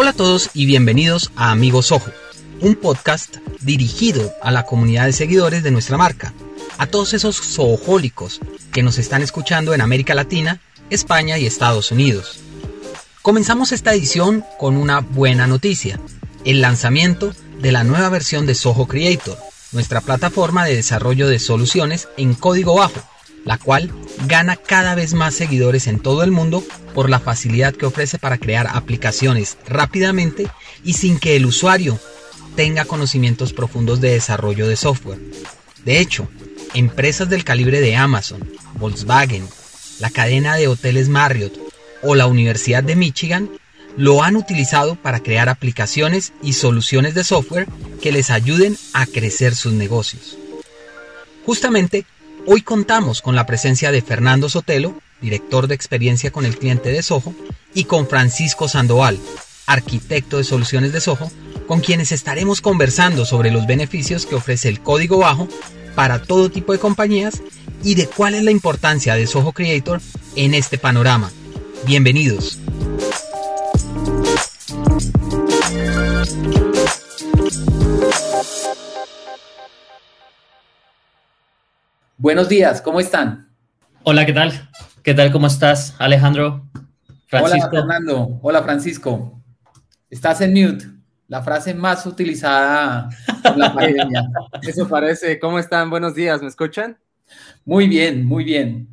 [0.00, 2.12] Hola a todos y bienvenidos a Amigos Ojo,
[2.60, 6.32] un podcast dirigido a la comunidad de seguidores de nuestra marca,
[6.78, 8.38] a todos esos zoojóllicos
[8.70, 12.38] que nos están escuchando en América Latina, España y Estados Unidos.
[13.22, 15.98] Comenzamos esta edición con una buena noticia,
[16.44, 19.36] el lanzamiento de la nueva versión de Soho Creator,
[19.72, 23.02] nuestra plataforma de desarrollo de soluciones en código bajo
[23.48, 23.90] la cual
[24.26, 26.62] gana cada vez más seguidores en todo el mundo
[26.98, 30.48] por la facilidad que ofrece para crear aplicaciones rápidamente
[30.82, 31.96] y sin que el usuario
[32.56, 35.20] tenga conocimientos profundos de desarrollo de software.
[35.84, 36.28] De hecho,
[36.74, 38.50] empresas del calibre de Amazon,
[38.80, 39.46] Volkswagen,
[40.00, 41.56] la cadena de hoteles Marriott
[42.02, 43.48] o la Universidad de Michigan
[43.96, 47.68] lo han utilizado para crear aplicaciones y soluciones de software
[48.02, 50.36] que les ayuden a crecer sus negocios.
[51.46, 52.06] Justamente
[52.50, 57.02] Hoy contamos con la presencia de Fernando Sotelo, director de experiencia con el cliente de
[57.02, 57.34] Soho,
[57.74, 59.18] y con Francisco Sandoval,
[59.66, 61.30] arquitecto de soluciones de Soho,
[61.66, 65.48] con quienes estaremos conversando sobre los beneficios que ofrece el código bajo
[65.94, 67.42] para todo tipo de compañías
[67.82, 70.00] y de cuál es la importancia de Soho Creator
[70.36, 71.30] en este panorama.
[71.84, 72.58] Bienvenidos.
[82.16, 83.48] Buenos días, ¿cómo están?
[84.02, 84.68] Hola, ¿qué tal?
[85.02, 85.30] ¿Qué tal?
[85.30, 86.66] ¿Cómo estás, Alejandro?
[87.26, 87.68] Francisco.
[87.70, 88.38] Hola, Fernando.
[88.42, 89.40] Hola, Francisco.
[90.10, 90.86] Estás en mute.
[91.28, 93.08] La frase más utilizada
[93.44, 94.28] en la pandemia.
[94.62, 95.38] Eso parece.
[95.38, 95.88] ¿Cómo están?
[95.88, 96.42] Buenos días.
[96.42, 96.98] ¿Me escuchan?
[97.64, 98.88] Muy bien, muy bien.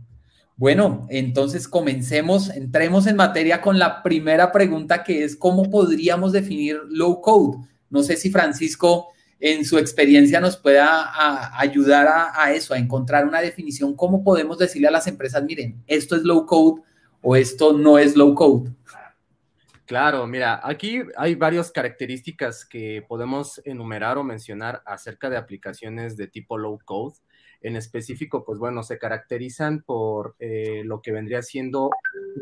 [0.58, 6.80] Bueno, entonces comencemos, entremos en materia con la primera pregunta que es ¿cómo podríamos definir
[6.90, 7.58] low code?
[7.90, 11.12] No sé si Francisco en su experiencia nos pueda
[11.60, 16.16] ayudar a, eso, a encontrar una definición, cómo podemos decirle a las empresas, miren, esto
[16.16, 16.82] es low code
[17.22, 18.72] o esto no es low code.
[19.86, 26.28] Claro, mira, aquí hay varias características que podemos enumerar o mencionar acerca de aplicaciones de
[26.28, 27.16] tipo low code
[27.62, 31.90] en específico, pues bueno, se caracterizan por eh, lo que vendría siendo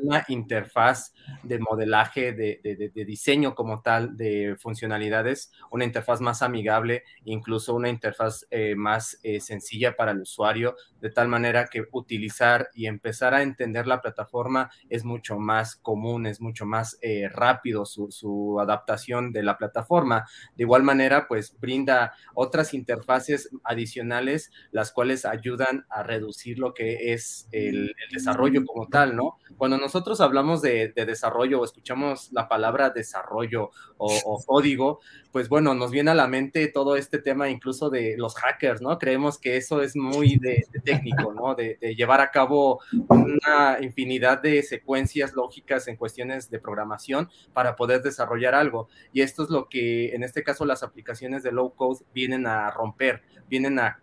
[0.01, 1.13] una interfaz
[1.44, 8.46] de modelaje, de, diseño como tal, de funcionalidades, una interfaz más amigable, incluso una interfaz
[8.50, 13.44] eh, más eh, sencilla para el usuario, de tal manera que utilizar y empezar a
[13.44, 16.97] entender la plataforma es mucho más común, es mucho más
[17.31, 20.25] rápido su, su adaptación de la plataforma.
[20.56, 27.13] De igual manera, pues brinda otras interfaces adicionales, las cuales ayudan a reducir lo que
[27.13, 29.38] es el, desarrollo como tal, ¿no?
[29.57, 34.07] Cuando nosotros hablamos de, desarrollo o escuchamos la palabra desarrollo o,
[34.46, 35.00] código,
[35.31, 38.97] pues bueno, nos viene a la mente todo este tema incluso de los hackers, ¿no?
[39.00, 41.56] Creemos que eso es muy de, técnico, ¿no?
[41.56, 48.01] De, llevar a cabo una infinidad de secuencias lógicas en cuestiones de programación para poder
[48.01, 48.90] desarrollar algo.
[49.12, 52.72] Y esto es lo que en este caso las aplicaciones de low code vienen a
[52.72, 54.00] romper, vienen a,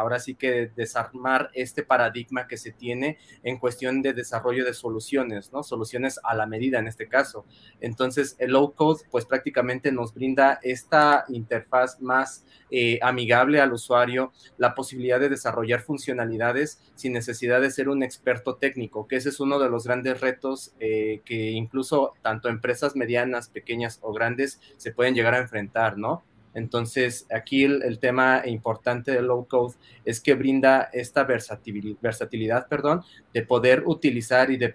[0.00, 5.52] ahora sí que desarmar este paradigma que se tiene en cuestión de desarrollo de soluciones,
[5.52, 5.62] ¿no?
[5.62, 7.44] Soluciones a la medida en este caso.
[7.80, 14.32] Entonces, el low code, pues prácticamente nos brinda esta interfaz más eh, amigable al usuario,
[14.56, 19.40] la posibilidad de desarrollar funcionalidades sin necesidad de ser un experto técnico, que ese es
[19.40, 24.92] uno de los grandes retos eh, que incluso tanto empresas medianas, pequeñas o grandes se
[24.92, 26.22] pueden llegar a enfrentar, ¿no?
[26.54, 29.74] Entonces, aquí el, tema importante de low code
[30.04, 33.02] es que brinda esta versatilidad, versatilidad perdón,
[33.32, 34.68] de poder utilizar y de,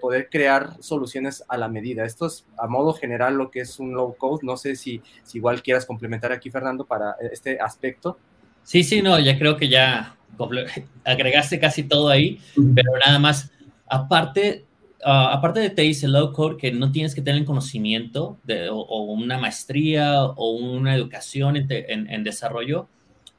[0.00, 2.04] poder crear soluciones a la medida.
[2.04, 4.40] Esto es a modo general lo que es un low code.
[4.42, 8.18] No sé si, si igual quieras complementar aquí, Fernando, para este aspecto.
[8.64, 10.16] Sí, sí, no, ya creo que ya
[11.04, 12.40] agregaste casi todo ahí,
[12.74, 13.52] pero nada más,
[13.86, 14.64] aparte
[15.04, 19.02] Ah, aparte de te dice low code que no tienes que tener conocimiento de, o,
[19.02, 22.86] una maestría o una educación en, desarrollo,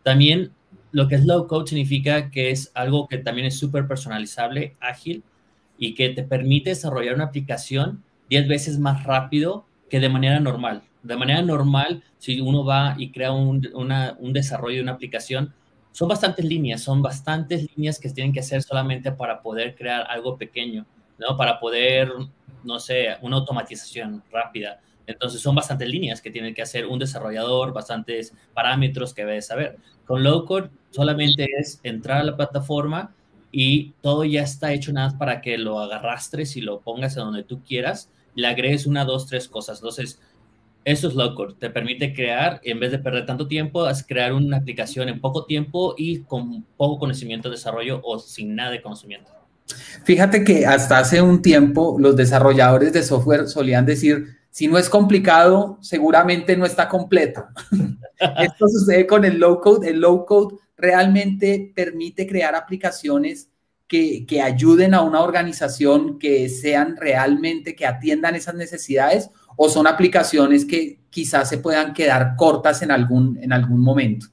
[0.03, 0.51] también
[0.91, 5.23] lo que es low code significa que es algo que también es súper personalizable, ágil
[5.77, 10.83] y que te permite desarrollar una aplicación 10 veces más rápido que de manera normal.
[11.01, 15.53] De manera normal, si uno va y crea un, un desarrollo de una aplicación,
[15.93, 20.37] son bastantes líneas, son bastantes líneas que tienen que hacer solamente para poder crear algo
[20.37, 20.85] pequeño.
[21.17, 21.37] ¿No?
[21.37, 22.11] Para poder,
[22.63, 24.79] no sé, una automatización rápida.
[25.05, 29.77] Entonces son bastantes líneas que tiene que hacer un desarrollador, bastantes parámetros que debe saber.
[30.05, 33.13] Con low code solamente es entrar a la plataforma
[33.51, 37.43] y todo ya está hecho nada para que lo agarrastres y lo pongas en donde
[37.43, 39.79] tú quieras, le agregues una, dos, tres cosas.
[39.79, 40.19] Entonces,
[40.85, 41.55] eso es low code.
[41.59, 45.45] Te permite crear, en vez de perder tanto tiempo, es crear una aplicación en poco
[45.45, 49.31] tiempo y con poco conocimiento de desarrollo o sin nada de conocimiento.
[50.03, 54.89] Fíjate que hasta hace un tiempo los desarrolladores de software solían decir, Si no es
[54.89, 57.45] complicado, seguramente no está completo.
[58.19, 59.89] Esto sucede con el low code.
[59.89, 63.49] El low code realmente permite crear aplicaciones
[63.87, 69.87] que, que, ayuden a una organización que sean realmente, que atiendan esas necesidades o son
[69.87, 74.27] aplicaciones que quizás se puedan quedar cortas en algún, en algún momento.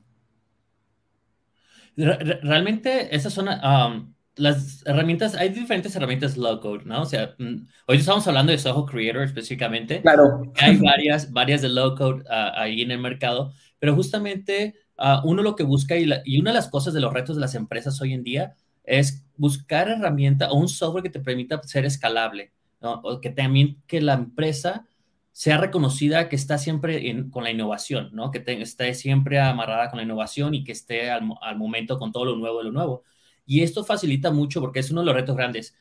[1.96, 7.02] Realmente esas son um, las herramientas, hay diferentes herramientas low code, ¿no?
[7.02, 10.00] O sea, mm, hoy estamos hablando de Soho Creator específicamente.
[10.02, 10.42] Claro.
[10.60, 15.42] Hay varias, varias de low code uh, ahí en el mercado, pero justamente uh, uno
[15.42, 18.00] lo que busca y, y, una de las cosas de los retos de las empresas
[18.00, 18.54] hoy en día
[18.84, 23.00] es buscar herramienta o un software que te permita ser escalable, ¿no?
[23.04, 24.86] O que también que la empresa
[25.32, 28.30] sea reconocida que está siempre con la innovación, ¿no?
[28.30, 31.24] Que esté siempre amarrada con la innovación y que esté al,
[31.56, 33.04] momento con todo lo nuevo de lo nuevo.
[33.50, 35.74] Y esto facilita mucho porque es uno de los retos grandes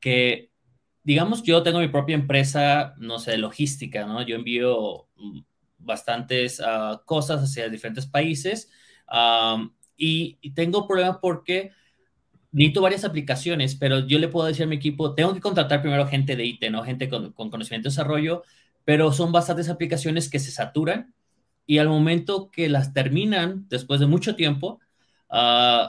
[0.00, 0.50] que,
[1.04, 4.22] digamos, yo tengo mi propia empresa, no sé, logística, ¿no?
[4.22, 5.40] Yo envío mm,
[5.78, 8.68] bastantes ah, cosas hacia diferentes países
[9.96, 11.70] y, y, tengo problemas porque
[12.50, 16.08] necesito varias aplicaciones, pero yo le puedo decir a mi equipo, tengo que contratar primero
[16.08, 16.82] gente de IT, ¿no?
[16.82, 18.42] Gente con, con conocimiento de desarrollo
[18.84, 21.14] pero son bastantes aplicaciones que se saturan
[21.66, 24.80] y al momento que las terminan, después de mucho tiempo,
[25.30, 25.88] uh,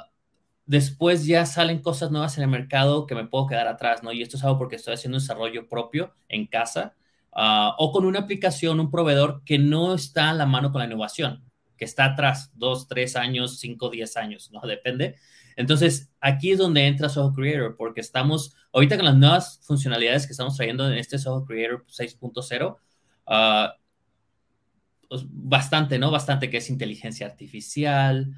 [0.66, 4.12] después ya salen cosas nuevas en el mercado que me puedo quedar atrás, ¿no?
[4.12, 6.96] Y esto es algo porque estoy haciendo desarrollo propio en casa
[7.34, 10.86] uh, o con una aplicación, un proveedor que no está a la mano con la
[10.88, 11.44] innovación,
[11.78, 14.62] que está atrás, dos, tres años, cinco, diez años, ¿no?
[14.68, 15.16] Depende.
[15.58, 20.34] Entonces, aquí es donde entra Soho Creator, porque estamos, ahorita con las nuevas funcionalidades que
[20.34, 22.78] estamos trayendo en este Soho Creator 6.0,
[23.26, 23.76] Ah,
[25.10, 26.12] pues, bastante, ¿no?
[26.12, 28.34] Bastante que es inteligencia artificial,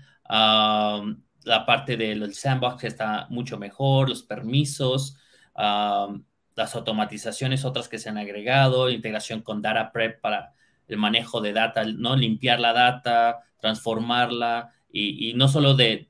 [1.47, 5.17] la parte del sandbox está mucho mejor, los permisos,
[5.55, 10.53] las automatizaciones, otras que se han agregado, integración con Data Prep para
[10.87, 12.15] el manejo de data, ¿no?
[12.15, 16.09] Limpiar la data, transformarla y, no solo de,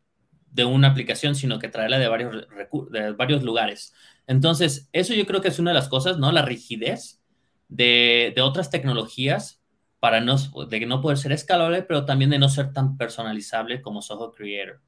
[0.52, 2.48] de, una aplicación, sino que traerla de varios,
[2.92, 3.94] de varios lugares.
[4.28, 6.32] Entonces, eso yo creo que es una de las cosas, ¿no?
[6.32, 7.22] La rigidez
[7.70, 9.62] de, otras tecnologías
[10.00, 14.02] para no, de no poder ser escalable, pero también de no ser tan personalizable como
[14.02, 14.82] Soho Creator.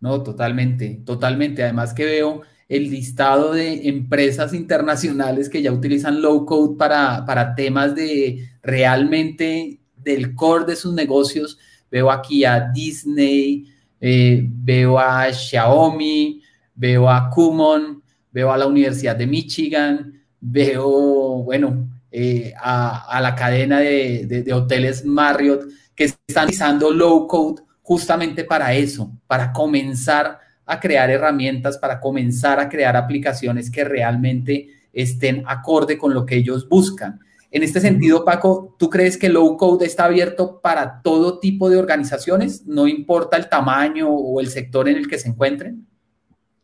[0.00, 1.62] No, totalmente, totalmente.
[1.62, 7.54] Además que veo el listado de empresas internacionales que ya utilizan low code para, para
[7.54, 11.58] temas de realmente del core de sus negocios.
[11.90, 13.66] Veo aquí a Disney,
[14.00, 16.42] eh, veo a Xiaomi,
[16.74, 18.02] veo a Kumon,
[18.32, 25.64] veo a la Universidad de Michigan, veo, bueno, eh, a, la cadena de, hoteles Marriott
[25.94, 32.58] que están utilizando low code justamente para eso, para comenzar a crear herramientas, para comenzar
[32.58, 37.20] a crear aplicaciones que realmente estén acorde con lo que ellos buscan.
[37.52, 41.76] En este sentido, Paco, ¿tú crees que low code está abierto para todo tipo de
[41.76, 42.66] organizaciones?
[42.66, 45.86] No importa el tamaño o el sector en el que se encuentren.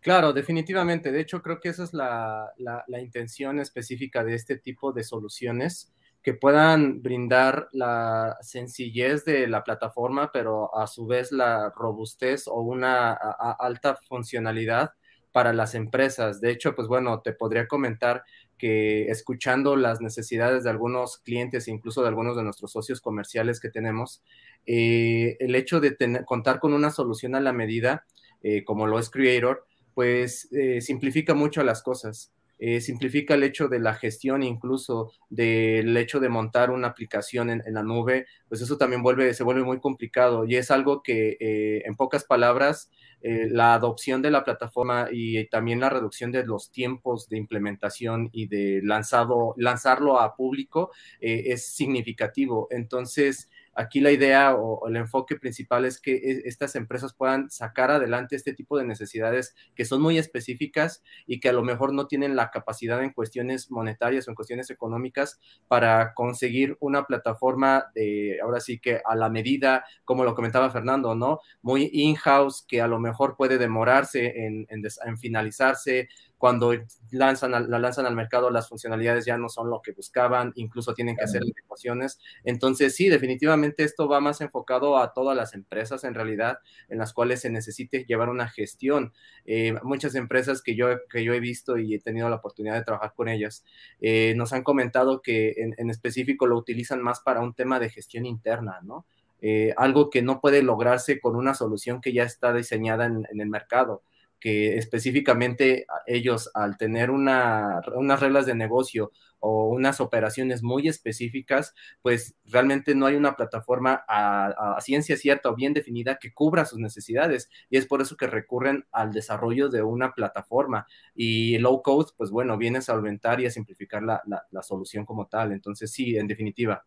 [0.01, 1.13] Claro, definitivamente.
[1.13, 2.53] De hecho, creo que esa es la,
[3.01, 5.92] intención específica de este tipo de soluciones,
[6.23, 12.61] que puedan brindar la sencillez de la plataforma, pero a su vez la robustez o
[12.61, 14.93] una alta funcionalidad
[15.33, 16.41] para las empresas.
[16.41, 18.23] De hecho, pues bueno, te podría comentar
[18.59, 23.71] que escuchando las necesidades de algunos clientes, incluso de algunos de nuestros socios comerciales que
[23.71, 24.23] tenemos,
[24.67, 28.07] eh, el hecho de contar con una solución a la medida,
[28.43, 32.33] eh, como lo es Creator, pues eh, simplifica mucho las cosas.
[32.64, 37.75] Eh, simplifica el hecho de la gestión, incluso del hecho de montar una aplicación en,
[37.75, 41.83] la nube, pues eso también vuelve, se vuelve muy complicado y es algo que, eh,
[41.85, 42.88] en pocas palabras,
[43.25, 48.47] la adopción de la plataforma y también la reducción de los tiempos de implementación y
[48.47, 50.90] de lanzado, lanzarlo a público
[51.21, 52.66] es significativo.
[52.73, 57.91] Entonces, Aquí la idea o, el enfoque principal es que e, estas empresas puedan sacar
[57.91, 62.07] adelante este tipo de necesidades que son muy específicas y que a lo mejor no
[62.07, 68.38] tienen la capacidad en cuestiones monetarias o en cuestiones económicas para conseguir una plataforma de,
[68.43, 71.41] ahora sí que a la medida, como lo comentaba Fernando, ¿no?
[71.62, 76.09] Muy in-house que a lo mejor puede demorarse en, en finalizarse,
[76.42, 76.72] cuando
[77.12, 81.14] lanzan la lanzan al mercado, las funcionalidades ya no son lo que buscaban, incluso tienen
[81.14, 82.18] que hacer ecuaciones.
[82.42, 86.58] Entonces, sí, definitivamente esto va más enfocado a todas las empresas en realidad,
[86.88, 89.12] en las cuales se necesite llevar una gestión.
[89.46, 92.82] Eh, muchas empresas que yo, que yo he visto y he tenido la oportunidad de
[92.82, 93.64] trabajar con ellas,
[94.00, 98.26] eh, nos han comentado que en, específico lo utilizan más para un tema de gestión
[98.26, 99.06] interna, ¿no?
[99.42, 103.49] Eh, algo que no puede lograrse con una solución que ya está diseñada en el
[103.49, 104.02] mercado
[104.42, 111.75] que específicamente ellos al tener una, unas reglas de negocio o unas operaciones muy específicas,
[112.02, 116.80] pues realmente no hay una plataforma a, ciencia cierta o bien definida que cubra sus
[116.80, 117.50] necesidades.
[117.70, 120.88] Y es por eso que recurren al desarrollo de una plataforma.
[121.14, 125.28] Y low code, pues bueno, viene a solventar y a simplificar la, la, solución como
[125.28, 125.52] tal.
[125.52, 126.84] Entonces, sí, en definitiva.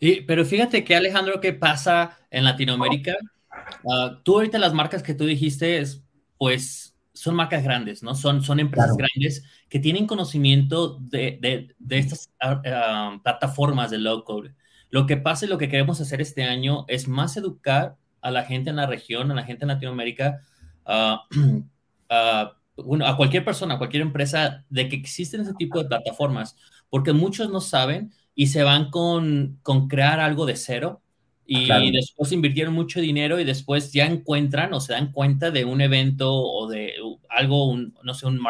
[0.00, 3.14] Y, pero fíjate que Alejandro, ¿qué pasa en Latinoamérica?
[3.88, 6.02] Ah, tú ahorita las marcas que tú dijiste, es,
[6.42, 8.16] pues son marcas grandes, ¿no?
[8.16, 14.24] Son, son empresas grandes que tienen conocimiento de, de, de estas uh, plataformas de low
[14.24, 14.52] code.
[14.90, 18.42] Lo que pasa y lo que queremos hacer este año es más educar a la
[18.42, 20.40] gente en la región, a la gente en Latinoamérica,
[20.84, 21.62] uh,
[22.82, 26.56] bueno, a cualquier persona, a cualquier empresa, de que existen ese tipo de plataformas,
[26.90, 31.02] porque muchos no saben y se van con, con crear algo de cero
[31.54, 35.80] y después invirtieron mucho dinero y después ya encuentran o se dan cuenta de un
[35.80, 36.94] evento o de
[37.28, 38.40] algo, no sé, un,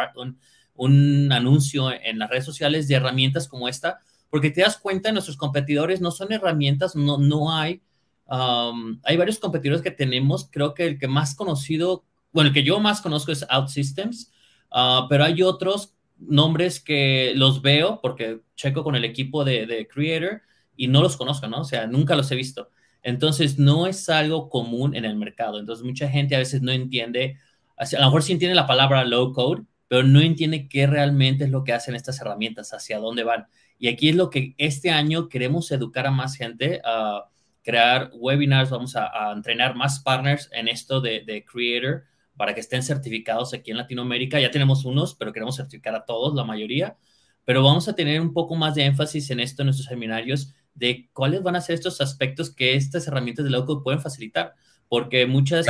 [0.75, 3.99] un, anuncio en las redes sociales de herramientas como esta,
[4.31, 7.83] porque te das cuenta, nuestros competidores no son herramientas, no, no hay,
[8.27, 12.63] um, hay varios competidores que tenemos, creo que el que más conocido, bueno, el que
[12.63, 14.31] yo más conozco es OutSystems,
[14.71, 19.89] uh, pero hay otros nombres que los veo porque checo con el equipo de, de
[19.89, 20.43] Creator
[20.77, 21.63] y no los conozco, ¿no?
[21.63, 22.71] O sea, nunca los he visto.
[23.03, 25.59] Entonces, no es algo común en el mercado.
[25.59, 27.39] Entonces, mucha gente a veces no entiende,
[27.77, 31.51] a lo mejor sí entiende la palabra low code, pero no entiende qué realmente es
[31.51, 33.47] lo que hacen estas herramientas, hacia dónde van.
[33.79, 37.29] Y aquí es lo que este año queremos educar a más gente, a
[37.63, 42.05] crear webinars, vamos a, entrenar más partners en esto de, de, Creator
[42.37, 44.41] para que estén certificados aquí en Latinoamérica.
[44.41, 46.97] Ya tenemos unos, pero queremos certificar a todos, la mayoría.
[47.45, 51.09] Pero vamos a tener un poco más de énfasis en esto en nuestros seminarios de
[51.13, 54.55] cuáles van a ser estos aspectos que estas herramientas de low pueden facilitar,
[54.89, 55.67] porque muchas,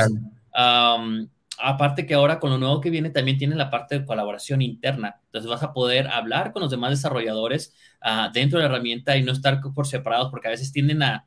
[1.58, 5.20] aparte que ahora con lo nuevo que viene también tiene la parte de colaboración interna,
[5.26, 9.22] entonces vas a poder hablar con los demás desarrolladores uh, dentro de la herramienta y
[9.22, 11.26] no estar por separados, porque a veces tienden a,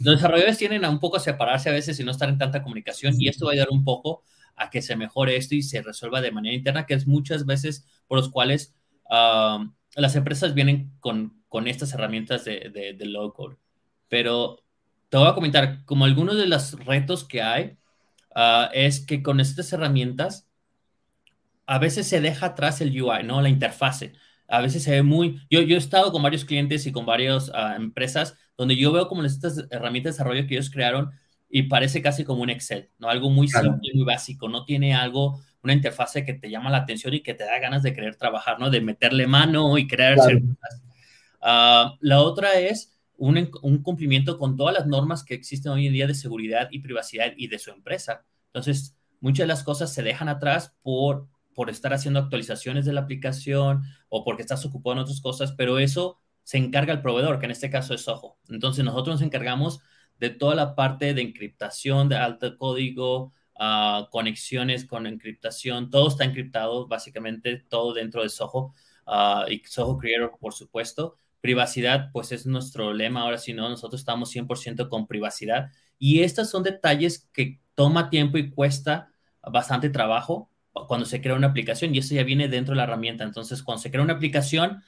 [0.00, 2.62] los desarrolladores tienden a un poco a separarse a veces y no estar en tanta
[2.62, 4.22] comunicación, y esto va a ayudar un poco
[4.56, 7.86] a que se mejore esto y se resuelva de manera interna, que es muchas veces
[8.08, 8.74] por los cuales
[9.96, 13.56] las empresas vienen con con estas herramientas de, de, low code.
[14.08, 14.62] Pero
[15.08, 17.78] te voy a comentar, como algunos de los retos que hay,
[18.34, 20.48] ah, es que con estas herramientas
[21.66, 23.40] a veces se deja atrás el UI, ¿no?
[23.40, 24.12] La interfase.
[24.48, 25.40] A veces se ve muy...
[25.50, 29.08] Yo, yo he estado con varios clientes y con varias ah, empresas donde yo veo
[29.08, 31.10] como estas herramientas de desarrollo que ellos crearon
[31.48, 33.08] y parece casi como un Excel, ¿no?
[33.08, 34.48] Algo muy simple, muy básico.
[34.48, 37.82] No tiene algo, una interfase que te llama la atención y que te da ganas
[37.82, 38.70] de querer trabajar, ¿no?
[38.70, 40.16] De meterle mano y crear
[41.48, 43.46] Ah, la otra es un,
[43.82, 47.46] cumplimiento con todas las normas que existen hoy en día de seguridad y privacidad y
[47.46, 48.24] de su empresa.
[48.46, 53.02] Entonces, muchas de las cosas se dejan atrás por, por estar haciendo actualizaciones de la
[53.02, 57.46] aplicación o porque estás ocupado en otras cosas, pero eso se encarga el proveedor, que
[57.46, 58.38] en este caso es Soho.
[58.48, 59.80] Entonces, nosotros nos encargamos
[60.18, 66.24] de toda la parte de encriptación, de alto código, ah, conexiones con encriptación, todo está
[66.24, 68.74] encriptado, básicamente todo dentro de Soho
[69.06, 71.18] uh, y Soho Creator, por supuesto.
[71.40, 75.70] Privacidad, pues es nuestro lema ahora, si no, nosotros estamos 100% con privacidad.
[75.98, 79.10] Y estos son detalles que toma tiempo y cuesta
[79.42, 80.50] bastante trabajo
[80.88, 83.24] cuando se crea una aplicación y eso ya viene dentro de la herramienta.
[83.24, 84.82] Entonces, cuando se crea una aplicación,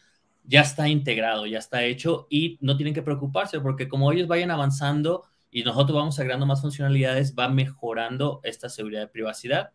[0.44, 4.50] ya está integrado, ya está hecho y no tienen que preocuparse porque como ellos vayan
[4.50, 9.72] avanzando y nosotros vamos agregando más funcionalidades, va mejorando esta seguridad de privacidad.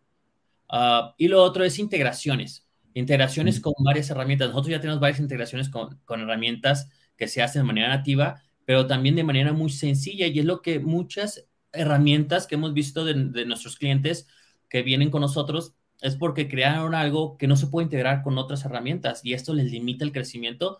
[0.68, 2.68] Ah, y lo otro es integraciones.
[2.94, 4.48] Integraciones con varias herramientas.
[4.48, 9.16] Nosotros ya tenemos varias integraciones con, herramientas que se hacen de manera nativa, pero también
[9.16, 13.14] de manera muy sencilla y es lo que muchas herramientas que hemos visto de,
[13.46, 14.28] nuestros clientes
[14.68, 18.64] que vienen con nosotros es porque crearon algo que no se puede integrar con otras
[18.64, 20.78] herramientas y esto les limita el crecimiento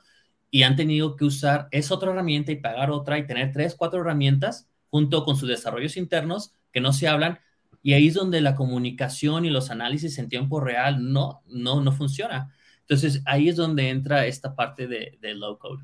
[0.50, 4.00] y han tenido que usar esa otra herramienta y pagar otra y tener tres, cuatro
[4.00, 7.40] herramientas junto con sus desarrollos internos que no se hablan
[7.82, 11.90] y ahí es donde la comunicación y los análisis en tiempo real no, no, no
[11.90, 12.54] funciona.
[12.82, 15.82] Entonces, ahí es donde entra esta parte de, de low code.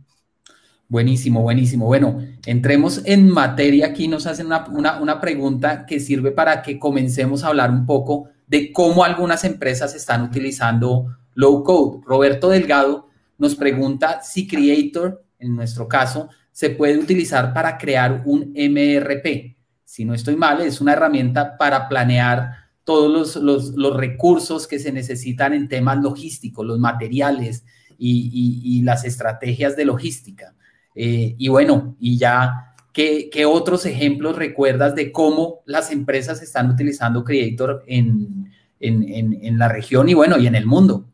[0.86, 1.86] Buenísimo, buenísimo.
[1.86, 3.86] Bueno, entremos en materia.
[3.86, 7.86] Aquí nos hacen una, una, una, pregunta que sirve para que comencemos a hablar un
[7.86, 12.00] poco de cómo algunas empresas están utilizando low code.
[12.06, 18.52] Roberto Delgado nos pregunta si Creator, en nuestro caso, se puede utilizar para crear un
[18.54, 19.56] MRP
[19.90, 22.52] si no estoy mal, es una herramienta para planear
[22.84, 27.64] todos los, recursos que se necesitan en temas logísticos, los materiales
[27.98, 30.54] y, las estrategias de logística.
[30.94, 37.24] Eh, y bueno, y ya, ¿qué, otros ejemplos recuerdas de cómo las empresas están utilizando
[37.24, 41.04] Creator en, en, la región y bueno, y en el mundo.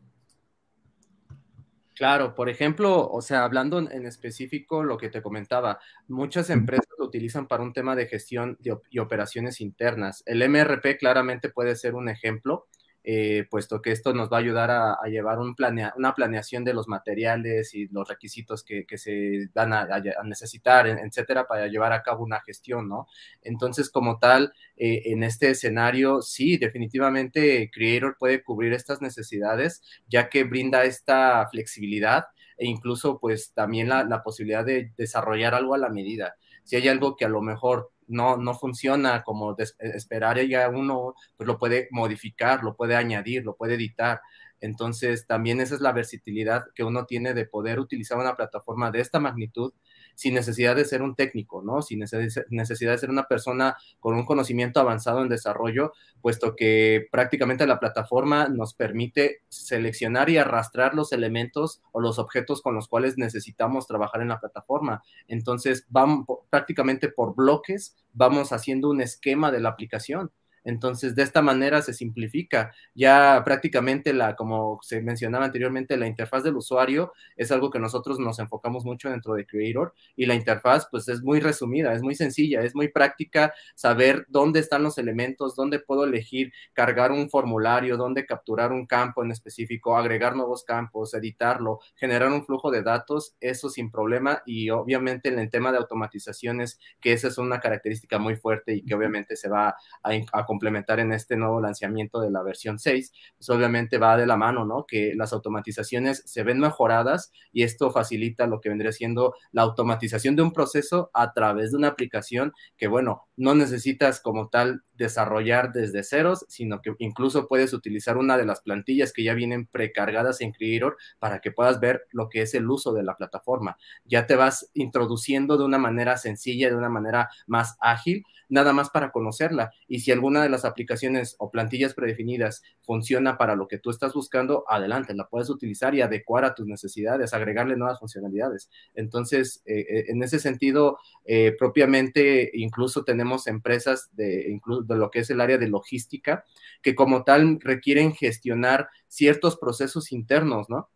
[1.97, 7.05] Claro, por ejemplo, o sea, hablando en específico lo que te comentaba, muchas empresas lo
[7.05, 8.55] utilizan para un tema de gestión
[8.91, 10.21] y operaciones internas.
[10.27, 12.67] El MRP claramente puede ser un ejemplo
[13.09, 15.55] eh, puesto que esto nos va a ayudar a, llevar un
[15.95, 19.87] una planeación de los materiales y los requisitos que, se van a,
[20.25, 23.07] necesitar, etcétera, para llevar a cabo una gestión, ¿no?
[23.41, 30.27] Entonces, como tal, eh, en este escenario, sí, definitivamente Creator puede cubrir estas necesidades, ya
[30.27, 32.25] que brinda esta flexibilidad
[32.57, 36.35] e incluso, pues, también la posibilidad de desarrollar algo a la medida.
[36.65, 41.57] Si hay algo que a lo mejor no, no funciona como esperaría uno, pues lo
[41.57, 44.21] puede modificar, lo puede añadir, lo puede editar.
[44.59, 49.01] Entonces, también esa es la versatilidad que uno tiene de poder utilizar una plataforma de
[49.01, 49.73] esta magnitud
[50.17, 51.83] sin necesidad de ser un técnico, ¿no?
[51.83, 57.67] Sin necesidad de ser una persona con un conocimiento avanzado en desarrollo, puesto que prácticamente
[57.67, 63.19] la plataforma nos permite seleccionar y arrastrar los elementos o los objetos con los cuales
[63.19, 65.03] necesitamos trabajar en la plataforma.
[65.27, 70.31] Entonces, vamos prácticamente por bloques, vamos haciendo un esquema de la aplicación.
[70.67, 72.73] Entonces, de esta manera se simplifica.
[72.93, 78.19] Ya prácticamente la, como se mencionaba anteriormente, la interfaz del usuario es algo que nosotros
[78.19, 82.15] nos enfocamos mucho dentro de Creator y la interfaz pues es muy resumida, es muy
[82.15, 87.95] sencilla, es muy práctica saber dónde están los elementos, dónde puedo elegir cargar un formulario,
[87.95, 93.37] dónde capturar un campo en específico, agregar nuevos campos, editarlo, generar un flujo de datos,
[93.39, 98.19] eso sin problema y obviamente en el tema de automatizaciones, que esa es una característica
[98.19, 99.69] muy fuerte y que obviamente se va
[100.03, 104.25] a, a complementar en este nuevo lanzamiento de la versión 6, pues obviamente va de
[104.25, 104.85] la mano, ¿no?
[104.87, 110.35] Que las automatizaciones se ven mejoradas y esto facilita lo que vendría siendo la automatización
[110.35, 115.71] de un proceso a través de una aplicación que, bueno, no necesitas como tal desarrollar
[115.71, 120.41] desde ceros, sino que incluso puedes utilizar una de las plantillas que ya vienen precargadas
[120.41, 123.77] en Creator para que puedas ver lo que es el uso de la plataforma.
[124.05, 128.89] Ya te vas introduciendo de una manera sencilla, de una manera más ágil, nada más
[128.89, 129.71] para conocerla.
[129.87, 134.13] Y si alguna de las aplicaciones o plantillas predefinidas funciona para lo que tú estás
[134.13, 138.69] buscando, adelante, la puedes utilizar y adecuar a tus necesidades, agregarle nuevas funcionalidades.
[138.95, 145.11] Entonces, eh, eh, en ese sentido, eh, propiamente, incluso tenemos empresas de, incluso de lo
[145.11, 146.45] que es el área de logística,
[146.81, 150.89] que como tal requieren gestionar ciertos procesos internos, ¿no?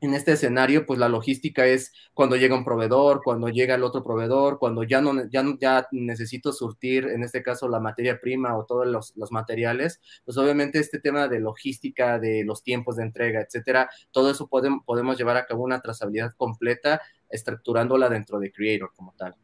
[0.00, 4.02] en este escenario, pues la logística es cuando llega un proveedor, cuando llega el otro
[4.02, 8.66] proveedor, cuando ya no, ya, ya necesito surtir, en este caso, la materia prima o
[8.66, 13.40] todos los, los, materiales, pues obviamente este tema de logística, de los tiempos de entrega,
[13.40, 18.92] etcétera, todo eso podemos, podemos llevar a cabo una trazabilidad completa, estructurándola dentro de Creator
[18.94, 19.34] como tal.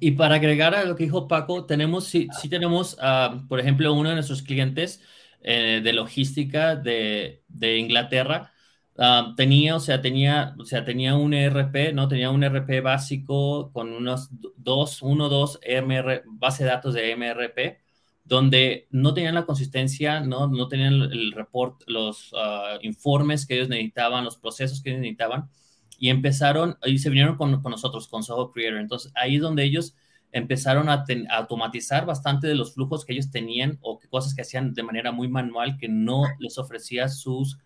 [0.00, 3.92] Y para agregar a lo que dijo Paco, tenemos, sí, sí tenemos, uh, por ejemplo,
[3.94, 5.02] uno de nuestros clientes
[5.42, 8.52] eh, de logística de, de Inglaterra,
[8.98, 12.08] Ah, tenía, o sea, tenía, o sea, tenía un ERP, ¿no?
[12.08, 17.78] Tenía un ERP básico con unos dos, uno, dos MR, base de datos de MRP,
[18.24, 20.46] donde no tenían la consistencia, ¿no?
[20.48, 25.50] No tenían el report, los ah, informes que ellos necesitaban, los procesos que ellos necesitaban,
[25.98, 28.78] y empezaron, y se vinieron con, con nosotros, con Soho Creator.
[28.78, 29.94] Entonces, ahí es donde ellos
[30.32, 34.74] empezaron a, automatizar bastante de los flujos que ellos tenían o que cosas que hacían
[34.74, 37.58] de manera muy manual que no les ofrecía sus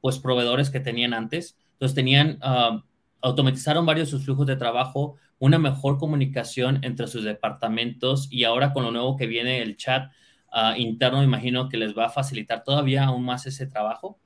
[0.00, 1.56] pues proveedores que tenían antes.
[1.74, 2.38] Entonces tenían,
[3.20, 8.84] automatizaron varios sus flujos de trabajo, una mejor comunicación entre sus departamentos y ahora con
[8.84, 10.10] lo nuevo que viene el chat
[10.52, 14.18] uh, interno, imagino que les va a facilitar todavía aún más ese trabajo.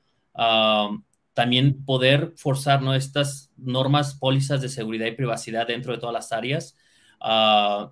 [1.36, 2.94] También poder forzar ¿no?
[2.94, 6.78] estas normas, pólizas de seguridad y privacidad dentro de todas las áreas.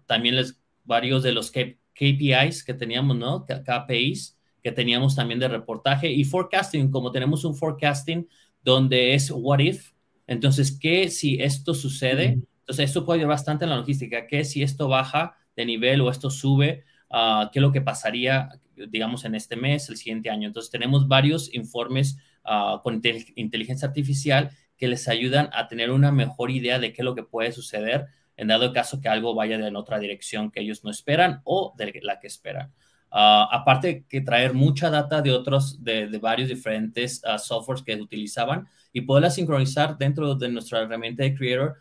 [0.06, 3.44] también les, varios de los KPIs que teníamos, ¿no?
[3.44, 8.26] KPIs, que teníamos también de reportaje y forecasting, como tenemos un forecasting
[8.62, 9.92] donde es what if,
[10.26, 12.40] entonces, ¿qué si esto sucede?
[12.60, 16.10] Entonces, esto puede ayudar bastante en la logística, ¿qué si esto baja de nivel o
[16.10, 16.84] esto sube?
[17.10, 20.48] Uh, ¿Qué es lo que pasaría, digamos, en este mes, el siguiente año?
[20.48, 23.00] Entonces, tenemos varios informes uh, con
[23.36, 27.22] inteligencia artificial que les ayudan a tener una mejor idea de qué es lo que
[27.22, 31.40] puede suceder en dado caso que algo vaya en otra dirección que ellos no esperan
[31.44, 32.72] o de la que esperan.
[33.10, 38.66] Uh, aparte que traer mucha data de otros, de, varios diferentes uh, softwares que utilizaban
[38.92, 41.76] y poderla sincronizar dentro de nuestra herramienta de Creator,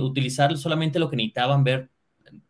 [0.00, 1.90] utilizar solamente lo que necesitaban ver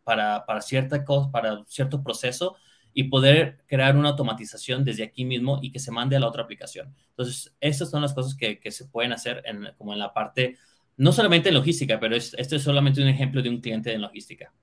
[0.03, 2.55] para, para cierta cosa, para cierto proceso
[2.97, 6.43] y poder crear una automatización desde aquí mismo y que se mande a la otra
[6.43, 6.95] aplicación.
[7.09, 10.55] Entonces, estas son las cosas que, que se pueden hacer en, como en la parte,
[10.95, 14.53] no solamente en logística, pero este es solamente un ejemplo de un cliente en logística.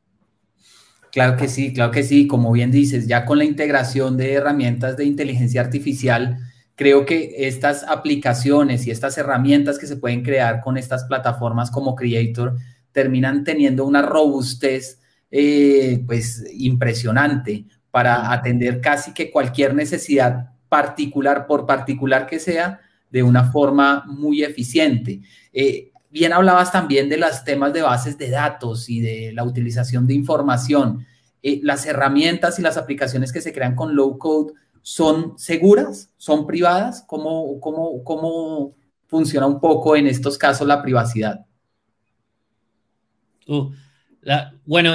[1.12, 2.27] Claro que sí, claro que sí.
[2.27, 6.38] Como bien dices, ya con la integración de herramientas de inteligencia artificial,
[6.75, 11.95] creo que estas aplicaciones y estas herramientas que se pueden crear con estas plataformas como
[11.95, 12.57] Creator
[12.92, 21.67] terminan teniendo una robustez eh, pues impresionante para atender casi que cualquier necesidad particular, por
[21.67, 25.21] particular que sea, de una forma muy eficiente.
[25.53, 30.07] Eh, bien hablabas también de los temas de bases de datos y de la utilización
[30.07, 31.07] de información.
[31.43, 36.47] Eh, las herramientas y las aplicaciones que se crean con low code son seguras, son
[36.47, 37.05] privadas.
[37.07, 38.75] ¿Cómo, cómo, cómo
[39.09, 41.45] funciona un poco en estos casos la privacidad?
[43.47, 43.71] Uh,
[44.65, 44.93] bueno,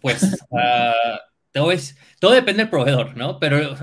[0.00, 0.56] pues uh,
[1.52, 3.38] todo, depende del proveedor, ¿no?
[3.38, 3.58] Pero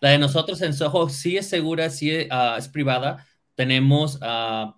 [0.00, 3.26] la, de nosotros, en Soho sí es segura, sí uh, es privada.
[3.54, 4.20] Tenemos,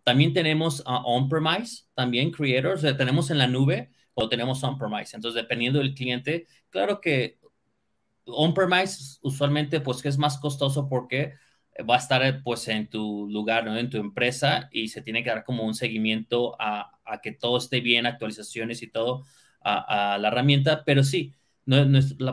[0.05, 5.17] también tenemos on-premise, también creators, tenemos en la nube o tenemos on-premise.
[5.17, 7.39] Entonces, dependiendo del cliente, claro que
[8.25, 11.35] on-premise usualmente pues es más costoso porque
[11.89, 13.77] va a estar pues en tu lugar, ¿no?
[13.77, 17.81] en tu empresa y se tiene que dar como un seguimiento a, que todo esté
[17.81, 19.25] bien, actualizaciones y todo
[19.75, 21.35] a, la herramienta, pero sí,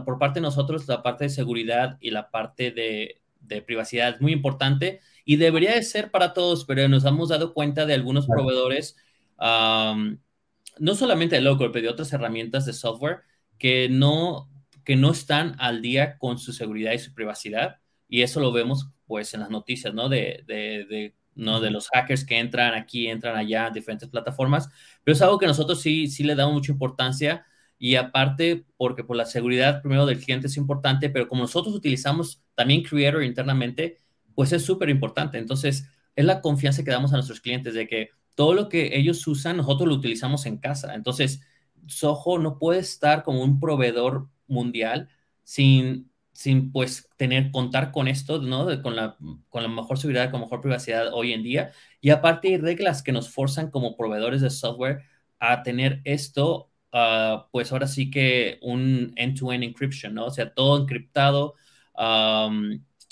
[0.05, 3.21] por parte de nosotros, la parte de seguridad y la parte de,
[3.65, 7.85] privacidad es muy importante y debería de ser para todos, pero nos hemos dado cuenta
[7.85, 8.97] de algunos proveedores,
[9.37, 13.19] no solamente de local, pero de otras herramientas de software
[13.57, 14.49] que no,
[14.83, 18.89] que no están al día con su seguridad y su privacidad y eso lo vemos
[19.07, 20.09] pues en las noticias, ¿no?
[20.09, 21.59] De, de, ¿no?
[21.59, 24.69] de los hackers que entran aquí, entran allá, diferentes plataformas,
[25.03, 27.45] pero es algo que nosotros sí, sí le damos mucha importancia
[27.77, 32.41] y aparte porque por la seguridad primero del cliente es importante, pero como nosotros utilizamos
[32.55, 34.01] también Creator internamente,
[34.33, 35.37] pues es súper importante.
[35.37, 39.25] Entonces, es la confianza que damos a nuestros clientes de que todo lo que ellos
[39.27, 40.95] usan, nosotros lo utilizamos en casa.
[40.95, 41.41] Entonces,
[41.87, 45.09] Soho no puede estar como un proveedor mundial
[45.43, 48.67] sin sin pues tener, contar con esto, ¿no?
[48.83, 49.17] con, la,
[49.49, 51.71] con la mejor seguridad, con mejor privacidad hoy en día.
[52.01, 55.03] Y aparte hay reglas que nos forzan como proveedores de software
[55.39, 60.25] a tener esto, ah, pues ahora sí que un end-to-end encryption, ¿no?
[60.25, 61.55] O sea, todo encriptado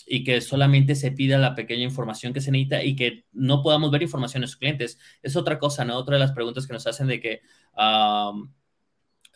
[0.05, 3.89] y que solamente se pida la pequeña información que se necesita y que no podamos
[3.89, 4.99] ver información de sus clientes.
[5.21, 5.95] Es otra cosa, ¿no?
[5.95, 7.41] Otra de las preguntas que nos hacen de que...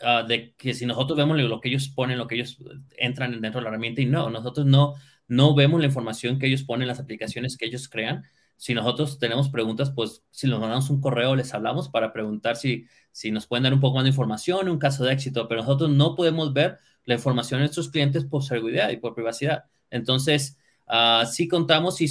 [0.02, 2.58] Ah, de que si nosotros vemos lo que ellos ponen, lo que ellos
[2.98, 4.94] entran dentro de la herramienta y no, nosotros no,
[5.28, 8.24] no vemos la información que ellos ponen, las aplicaciones que ellos crean.
[8.58, 12.86] Si nosotros tenemos preguntas, pues si nos mandamos un correo, les hablamos para preguntar si,
[13.12, 15.90] si nos pueden dar un poco más de información, un caso de éxito, pero nosotros
[15.90, 19.66] no podemos ver la información de nuestros clientes por seguridad y por privacidad.
[19.90, 20.58] Entonces,
[20.88, 22.08] uh, sí contamos y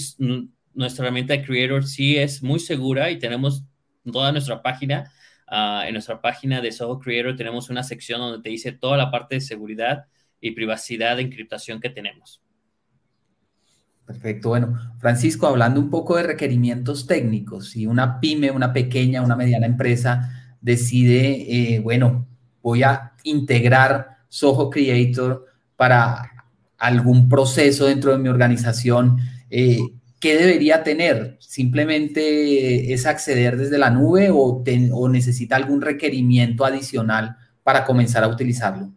[0.75, 3.62] nuestra herramienta de Creator sí es muy segura y tenemos
[4.11, 5.12] toda nuestra página
[5.46, 9.11] Ah, en nuestra página de Soho Creator tenemos una sección donde te dice toda la
[9.11, 10.06] parte de seguridad
[10.40, 12.42] y privacidad de encriptación que tenemos.
[14.04, 14.50] Perfecto.
[14.50, 19.66] Bueno, Francisco, hablando un poco de requerimientos técnicos, si una pyme, una pequeña, una mediana
[19.66, 22.26] empresa decide, eh, bueno,
[22.62, 26.32] voy a integrar Soho Creator para
[26.78, 29.18] algún proceso dentro de mi organización,
[29.50, 29.78] eh,
[30.20, 31.37] ¿qué debería tener?
[31.40, 34.62] ¿Simplemente es acceder desde la nube o,
[35.09, 38.92] necesita algún requerimiento adicional para comenzar a utilizarlo?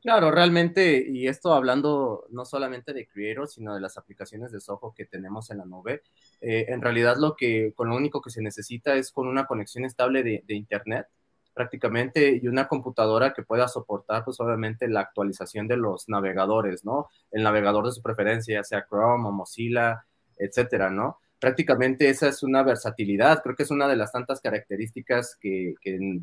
[0.00, 4.94] Claro, realmente, y esto hablando no solamente de Creator, sino de las aplicaciones de Soho
[4.96, 6.02] que tenemos en la nube,
[6.40, 9.84] eh, en realidad lo que, con lo único que se necesita es con una conexión
[9.84, 11.08] estable de, de, Internet
[11.52, 17.08] prácticamente y una computadora que pueda soportar pues obviamente la actualización de los navegadores, ¿no?
[17.32, 20.06] El navegador de su preferencia, ya sea Chrome o Mozilla,
[20.38, 21.18] etcétera, ¿no?
[21.40, 25.74] Prácticamente esa es una versatilidad, creo que es una de las tantas características que,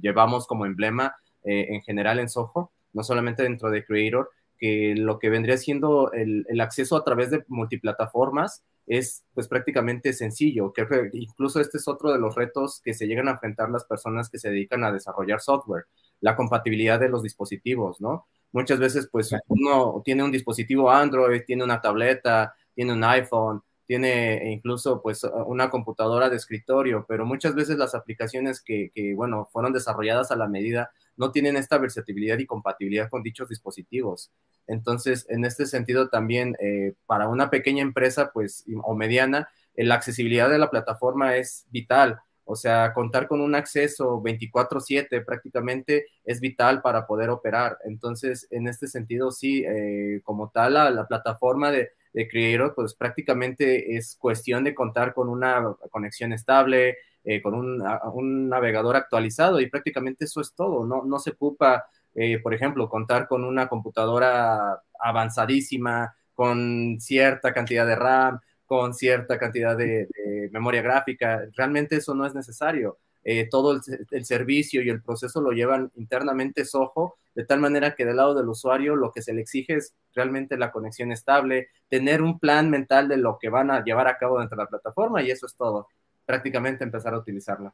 [0.02, 5.20] llevamos como emblema eh, en general en Soho, no solamente dentro de Creator, que lo
[5.20, 10.72] que vendría siendo el, acceso a través de multiplataformas es pues prácticamente sencillo.
[10.74, 14.30] que incluso este es otro de los retos que se llegan a enfrentar las personas
[14.30, 15.86] que se dedican a desarrollar software,
[16.22, 18.28] la compatibilidad de los dispositivos, ¿no?
[18.52, 24.52] Muchas veces pues uno tiene un dispositivo Android, tiene una tableta, tiene un iPhone, tiene
[24.52, 30.32] incluso pues una computadora de escritorio, pero muchas veces las aplicaciones que, bueno, fueron desarrolladas
[30.32, 34.32] a la medida no tienen esta versatilidad y compatibilidad con dichos dispositivos.
[34.68, 40.50] Entonces, en este sentido también eh, para una pequeña empresa pues o mediana, la accesibilidad
[40.50, 42.20] de la plataforma es vital.
[42.44, 47.78] O sea, contar con un acceso 24/7 prácticamente es vital para poder operar.
[47.86, 53.98] Entonces, en este sentido, sí, eh, como tal, la plataforma de, de Creator, pues prácticamente
[53.98, 60.24] es cuestión de contar con una conexión estable, eh, con un, navegador actualizado y prácticamente
[60.24, 60.86] eso es todo.
[60.86, 67.86] No, no se ocupa, eh, por ejemplo, contar con una computadora avanzadísima, con cierta cantidad
[67.86, 70.08] de RAM, con cierta cantidad de,
[70.52, 71.42] memoria gráfica.
[71.54, 72.98] Realmente eso no es necesario.
[73.26, 77.96] Eh, todo el, el, servicio y el proceso lo llevan internamente Soho, de tal manera
[77.96, 81.68] que del lado del usuario lo que se le exige es realmente la conexión estable,
[81.90, 84.70] tener un plan mental de lo que van a llevar a cabo dentro de la
[84.70, 85.90] plataforma y eso es todo
[86.26, 87.74] prácticamente empezar a utilizarla.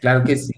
[0.00, 0.54] Claro que sí.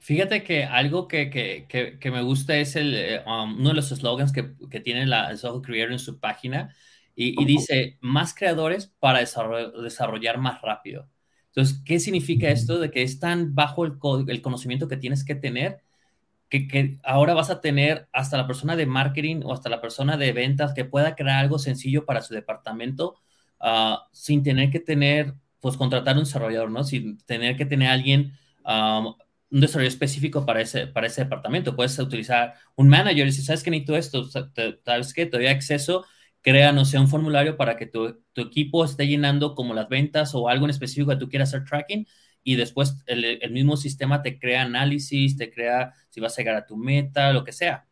[0.00, 1.66] Fíjate que algo que, que,
[1.98, 4.42] que, me gusta es el, eh, um, uno de los slogans que,
[4.80, 6.74] tiene la Soho Creator en su página
[7.16, 11.08] y, dice más creadores para desarrollar, más rápido.
[11.46, 12.78] Entonces, ¿qué significa esto?
[12.78, 13.94] De que es tan bajo el,
[14.28, 15.80] el conocimiento que tienes que tener
[16.68, 20.32] que, ahora vas a tener hasta la persona de marketing o hasta la persona de
[20.32, 23.16] ventas que pueda crear algo sencillo para su departamento
[23.60, 26.84] uh, sin tener que tener pues contratar un desarrollador, ¿no?
[26.84, 29.16] Sin tener que tener alguien, un
[29.50, 31.74] desarrollador específico para ese, para ese departamento.
[31.74, 34.24] Puedes utilizar un manager y si sabes que necesito esto,
[34.84, 36.04] sabes que te doy acceso,
[36.42, 40.34] crea, no sé, un formulario para que tu, tu, equipo esté llenando como las ventas
[40.34, 42.06] o algo en específico que tú quieras hacer tracking
[42.44, 46.56] y después el, el mismo sistema te crea análisis, te crea si vas a llegar
[46.56, 47.86] a tu meta, lo que sea.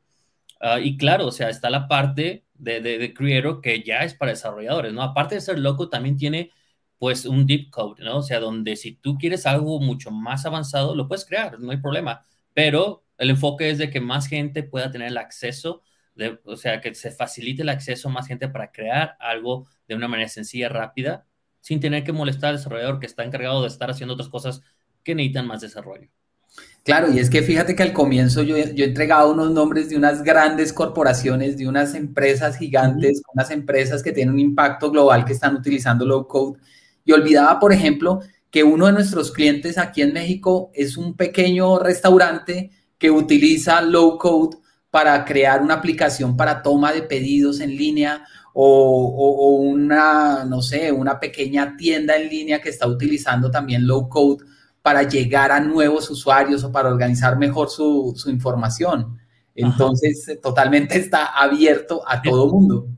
[0.61, 4.15] Uh, y claro, o sea, está la parte de, de, de Creator que ya es
[4.15, 5.03] para desarrolladores, ¿no?
[5.03, 6.53] Aparte de ser loco, también tiene
[6.99, 8.19] pues un deep code, ¿no?
[8.19, 11.79] O sea, donde si tú quieres algo mucho más avanzado, lo puedes crear, no hay
[11.79, 12.25] problema.
[12.55, 15.83] Pero el enfoque es de que más gente pueda tener el acceso,
[16.15, 19.97] de, o sea, que se facilite el acceso a más gente para crear algo de
[19.97, 21.27] una manera sencilla, rápida,
[21.63, 24.61] sin tener que molestar al desarrollador que está encargado de estar haciendo otras cosas
[25.03, 26.09] que necesitan más desarrollo.
[26.85, 29.97] Claro, y es que fíjate que al comienzo yo, yo he entregado unos nombres de
[29.97, 35.33] unas grandes corporaciones, de unas empresas gigantes, unas empresas que tienen un impacto global que
[35.33, 36.59] están utilizando low code
[37.05, 38.21] y olvidaba, por ejemplo,
[38.51, 44.19] que uno de nuestros clientes aquí en México es un pequeño restaurante que utiliza low
[44.19, 44.59] code
[44.91, 51.19] para crear una aplicación para toma de pedidos en línea o, una, no sé, una
[51.19, 54.45] pequeña tienda en línea que está utilizando también low code
[54.83, 59.19] para llegar a nuevos usuarios o para organizar mejor su, información.
[59.55, 62.89] Entonces, totalmente está abierto a todo mundo.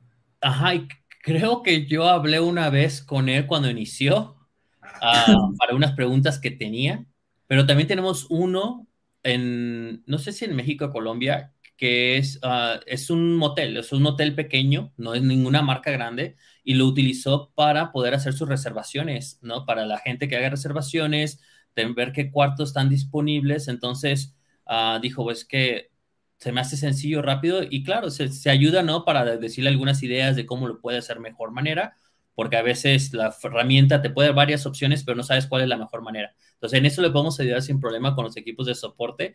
[0.40, 0.88] Ajá, y
[1.24, 4.36] Creo que yo hablé una vez con él cuando inició
[4.82, 5.24] ah,
[5.58, 7.06] para unas preguntas que tenía,
[7.46, 8.86] pero también tenemos uno
[9.22, 13.92] en, no sé si en México o Colombia, que es, uh, es un motel, es
[13.92, 18.48] un hotel pequeño, no es ninguna marca grande, y lo utilizó para poder hacer sus
[18.48, 19.66] reservaciones, ¿no?
[19.66, 21.40] Para la gente que haga reservaciones,
[21.74, 23.68] ver qué cuartos están disponibles.
[23.68, 24.34] Entonces,
[24.66, 25.90] uh, dijo, pues que
[26.38, 29.04] se me hace sencillo, rápido y claro, se, ayuda, ¿no?
[29.04, 31.96] Para decirle algunas ideas de cómo lo puede hacer mejor manera,
[32.34, 35.68] porque a veces la herramienta te puede dar varias opciones, pero no sabes cuál es
[35.68, 36.34] la mejor manera.
[36.54, 39.34] Entonces, en eso le podemos ayudar sin problema con los equipos de soporte,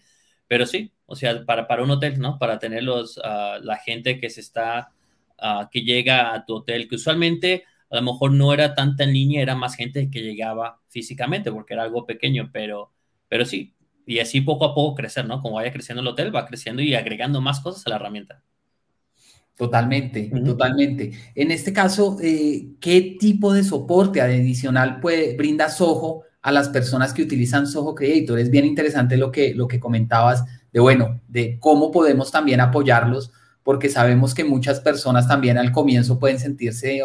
[0.49, 2.39] pero sí, o sea, para, para un hotel, ¿no?
[2.39, 4.89] Para tener los, ah, la gente que se está,
[5.41, 9.13] uh, que llega a tu hotel, que usualmente a lo mejor no era tanta en
[9.13, 12.91] línea, era más gente que llegaba físicamente, porque era algo pequeño, pero,
[13.27, 13.75] pero sí,
[14.07, 15.39] y así poco a poco crecer, ¿no?
[15.39, 18.41] Como vaya creciendo el hotel, va creciendo y agregando más cosas a la herramienta.
[19.55, 21.11] Totalmente, totalmente.
[21.35, 27.13] En este caso, eh, ¿qué tipo de soporte adicional puede, brinda Soho a las personas
[27.13, 28.39] que utilizan Soho Creator?
[28.39, 33.31] Es bien interesante lo que, lo que comentabas de, bueno, de cómo podemos también apoyarlos,
[33.63, 37.01] porque sabemos que muchas personas también al comienzo pueden sentirse,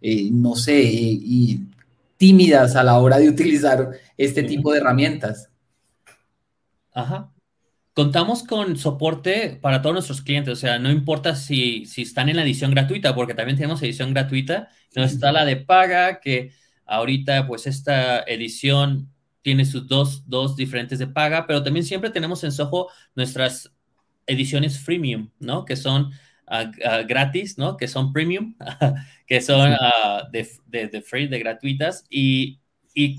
[0.00, 1.60] eh, no sé, y
[2.20, 5.48] tímidas a la hora de utilizar este tipo de herramientas.
[6.92, 7.30] Ajá.
[7.94, 12.36] Contamos con soporte para todos nuestros clientes, o sea, no importa si, si están en
[12.36, 16.52] la edición gratuita, porque también tenemos edición gratuita, no está la de paga, que
[16.90, 19.08] ahorita pues esta edición
[19.42, 23.72] tiene sus dos, dos diferentes de paga, pero también siempre tenemos en Soho nuestras
[24.26, 25.64] ediciones freemium, ¿no?
[25.64, 26.10] Que son
[26.48, 26.64] ah,
[27.06, 27.76] gratis, ¿no?
[27.76, 28.56] Que son premium,
[29.26, 32.58] que son ah, de, de, free, de gratuitas, y,
[32.92, 33.16] y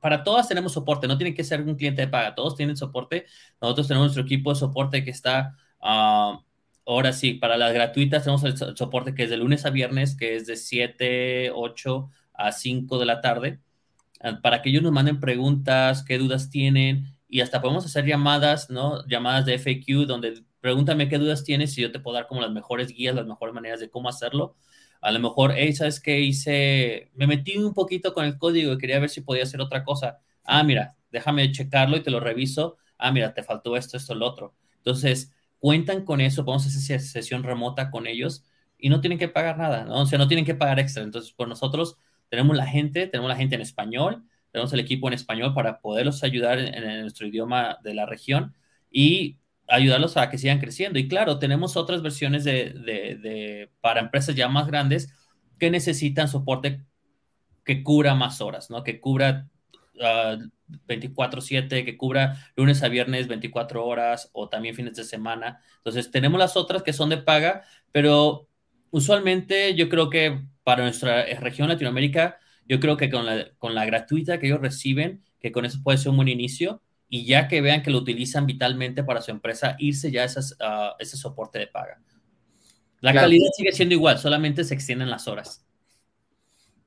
[0.00, 3.26] para todas tenemos soporte, no tiene que ser un cliente de paga, todos tienen soporte.
[3.62, 6.40] Nosotros tenemos nuestro equipo de soporte que está, ah,
[6.84, 10.34] ahora sí, para las gratuitas tenemos el soporte que es de lunes a viernes, que
[10.34, 13.60] es de 7, 8 a 5 de la tarde,
[14.20, 18.70] ah, para que ellos nos manden preguntas, qué dudas tienen, y hasta podemos hacer llamadas,
[18.70, 19.06] ¿no?
[19.08, 22.50] Llamadas de FAQ, donde pregúntame qué dudas tienes y yo te puedo dar como las
[22.52, 24.56] mejores guías, las mejores maneras de cómo hacerlo
[25.00, 27.10] a lo mejor, hey, ¿sabes qué hice?
[27.14, 30.18] Me metí un poquito con el código y quería ver si podía hacer otra cosa.
[30.44, 32.76] Ah, mira, déjame checarlo y te lo reviso.
[32.98, 34.54] Ah, mira, te faltó esto, esto, lo otro.
[34.78, 38.44] Entonces, cuentan con eso, podemos hacer sesión remota con ellos
[38.78, 40.02] y no tienen que pagar nada, ¿no?
[40.02, 41.02] O sea, no tienen que pagar extra.
[41.02, 45.14] Entonces, por nosotros tenemos la gente, tenemos la gente en español, tenemos el equipo en
[45.14, 48.54] español para poderlos ayudar en, nuestro idioma de la región
[48.90, 50.98] y ayudarlos a que sigan creciendo.
[50.98, 55.12] Y claro, tenemos otras versiones de, para empresas ya más grandes
[55.58, 56.84] que necesitan soporte
[57.64, 58.82] que cubra más horas, ¿no?
[58.84, 59.48] Que cubra
[60.86, 65.60] 24/7, ah, que cubra lunes a viernes 24 horas o también fines de semana.
[65.78, 68.48] Entonces, tenemos las otras que son de paga, pero
[68.90, 73.84] usualmente yo creo que para nuestra región Latinoamérica, yo creo que con la, con la
[73.84, 77.60] gratuita que ellos reciben, que con eso puede ser un buen inicio, y ya que
[77.60, 82.00] vean que lo utilizan vitalmente para su empresa, irse ya a, ese soporte de paga.
[83.00, 85.64] La calidad sigue siendo igual, solamente se extienden las horas.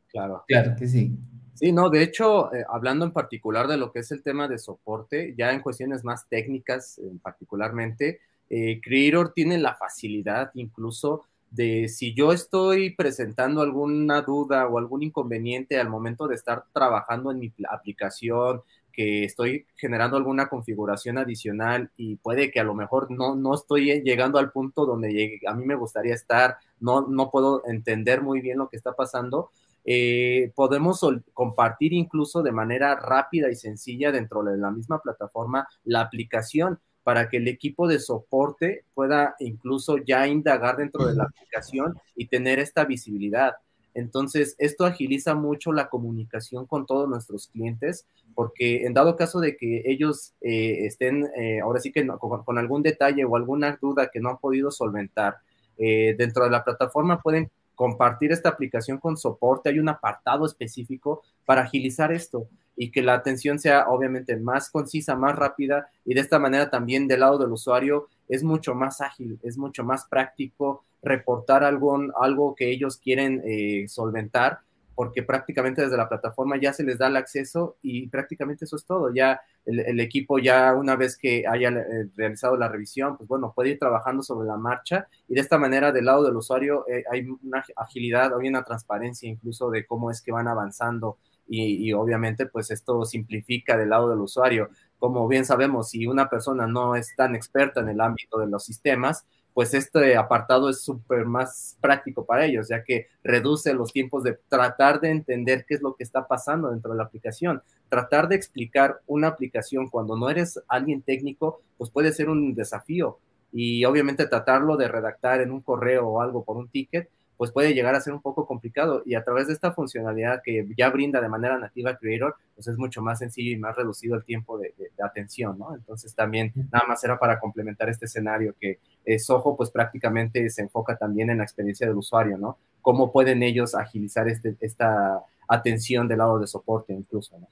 [0.08, 0.44] Claro.
[0.48, 1.18] Claro que sí.
[1.54, 4.58] Sí, no, de hecho, eh, hablando en particular de lo que es el tema de
[4.58, 12.14] soporte, ya en cuestiones más técnicas, particularmente, eh, Creator tiene la facilidad incluso de si
[12.14, 17.54] yo estoy presentando alguna duda o algún inconveniente al momento de estar trabajando en mi
[17.70, 23.56] aplicación, que estoy generando alguna configuración adicional y puede que a lo mejor no, no
[23.56, 28.42] estoy llegando al punto donde a mí me gustaría estar, no, no puedo entender muy
[28.42, 29.52] bien lo que está pasando,
[29.86, 31.00] eh, podemos
[31.34, 37.28] compartir incluso de manera rápida y sencilla dentro de la misma plataforma la aplicación para
[37.28, 42.60] que el equipo de soporte pueda incluso ya indagar dentro de la aplicación y tener
[42.60, 43.54] esta visibilidad.
[43.96, 49.58] Entonces, esto agiliza mucho la comunicación con todos nuestros clientes, porque en dado caso de
[49.58, 54.20] que ellos eh, estén, eh, ahora sí que con, algún detalle o alguna duda que
[54.20, 55.38] no han podido solventar,
[55.80, 61.62] dentro de la plataforma pueden compartir esta aplicación con soporte, hay un apartado específico para
[61.62, 66.40] agilizar esto y que la atención sea obviamente más concisa, más rápida y de esta
[66.40, 71.64] manera también del lado del usuario es mucho más ágil, es mucho más práctico reportar
[71.64, 74.60] algo, algo que ellos quieren eh, solventar
[75.00, 78.84] porque prácticamente desde la plataforma ya se les da el acceso y prácticamente eso es
[78.84, 79.14] todo.
[79.14, 83.70] Ya el, equipo ya una vez que haya eh, realizado la revisión, pues bueno, puede
[83.70, 87.26] ir trabajando sobre la marcha y de esta manera del lado del usuario eh, hay
[87.42, 92.48] una agilidad, hay una transparencia incluso de cómo es que van avanzando y, y obviamente
[92.48, 94.70] pues esto simplifica del lado del usuario.
[94.98, 98.66] Como bien sabemos, si una persona no es tan experta en el ámbito de los
[98.66, 99.26] sistemas,
[99.60, 104.40] pues este apartado es súper más práctico para ellos, ya que reduce los tiempos de
[104.48, 107.62] tratar de entender qué es lo que está pasando dentro de la aplicación.
[107.90, 113.20] Tratar de explicar una aplicación cuando no eres alguien técnico, pues puede ser un desafío.
[113.52, 117.74] Y obviamente tratarlo de redactar en un correo o algo por un ticket, pues puede
[117.74, 121.22] llegar a ser un poco complicado y a través de esta funcionalidad que ya brinda
[121.22, 124.74] de manera nativa Creator, pues es mucho más sencillo y más reducido el tiempo de,
[125.02, 125.74] atención, ¿no?
[125.74, 128.80] Entonces también nada más era para complementar este escenario que
[129.20, 132.58] Soho pues prácticamente se enfoca también en la experiencia del usuario, ¿no?
[132.82, 137.48] Cómo pueden ellos agilizar este, esta atención del lado de soporte incluso, ¿no?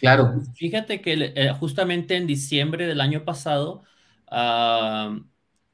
[0.00, 0.40] Claro.
[0.56, 3.84] Fíjate que eh, justamente en diciembre del año pasado
[4.28, 5.16] ah,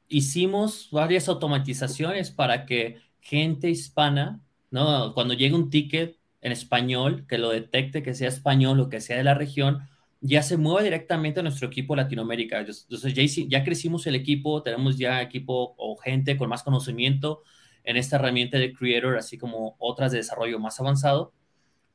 [0.07, 5.13] hicimos varias automatizaciones para que gente hispana, ¿no?
[5.13, 9.17] Cuando llega un ticket en español, que lo detecte, que sea español o que sea
[9.17, 9.89] de la región,
[10.21, 12.59] ya se mueve directamente a nuestro equipo Latinoamérica.
[12.59, 13.13] Entonces
[13.47, 17.41] ya, crecimos el equipo, tenemos ya equipo o gente con más conocimiento
[17.83, 21.33] en esta herramienta de Creator, así como otras de desarrollo más avanzado,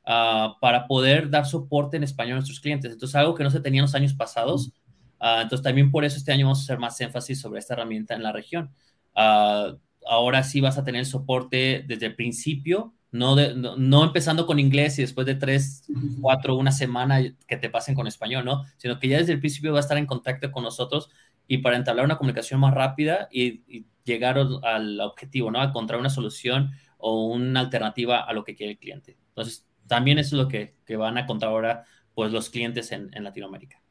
[0.07, 2.91] uh, para poder dar soporte en español a nuestros clientes.
[2.91, 4.73] Entonces, algo que no se tenía en los años pasados.
[5.19, 8.15] Uh, entonces, también por eso este año vamos a hacer más énfasis sobre esta herramienta
[8.15, 8.71] en la región.
[9.15, 14.99] Uh, ahora sí vas a tener soporte desde el principio, no, no, empezando con inglés
[14.99, 15.83] y después de tres,
[16.19, 18.65] cuatro, una semana que te pasen con español, ¿no?
[18.77, 21.09] Sino que ya desde el principio va a estar en contacto con nosotros
[21.47, 25.61] y para entablar una comunicación más rápida y, llegar al objetivo, ¿no?
[25.61, 29.17] A encontrar una solución o una alternativa a lo que quiere el cliente.
[29.29, 33.81] Entonces, también eso es lo que, van a contar ahora pues, los clientes en Latinoamérica.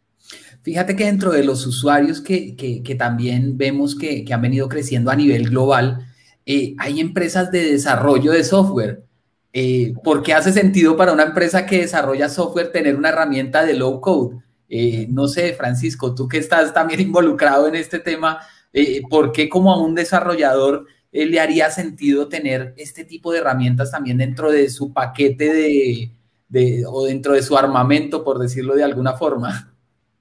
[0.64, 5.50] Fíjate que dentro de los usuarios que, también vemos que, han venido creciendo a nivel
[5.50, 6.06] global,
[6.46, 9.04] eh, hay empresas de desarrollo de software.
[9.52, 13.74] Eh, ¿Por qué hace sentido para una empresa que desarrolla software tener una herramienta de
[13.74, 14.38] low code?
[14.70, 18.40] Eh, no sé, Francisco, tú que estás también involucrado en este tema,
[19.10, 24.16] ¿por qué como a un desarrollador le haría sentido tener este tipo de herramientas también
[24.16, 26.10] dentro de su paquete
[26.48, 29.73] de, o dentro de su armamento, por decirlo de alguna forma?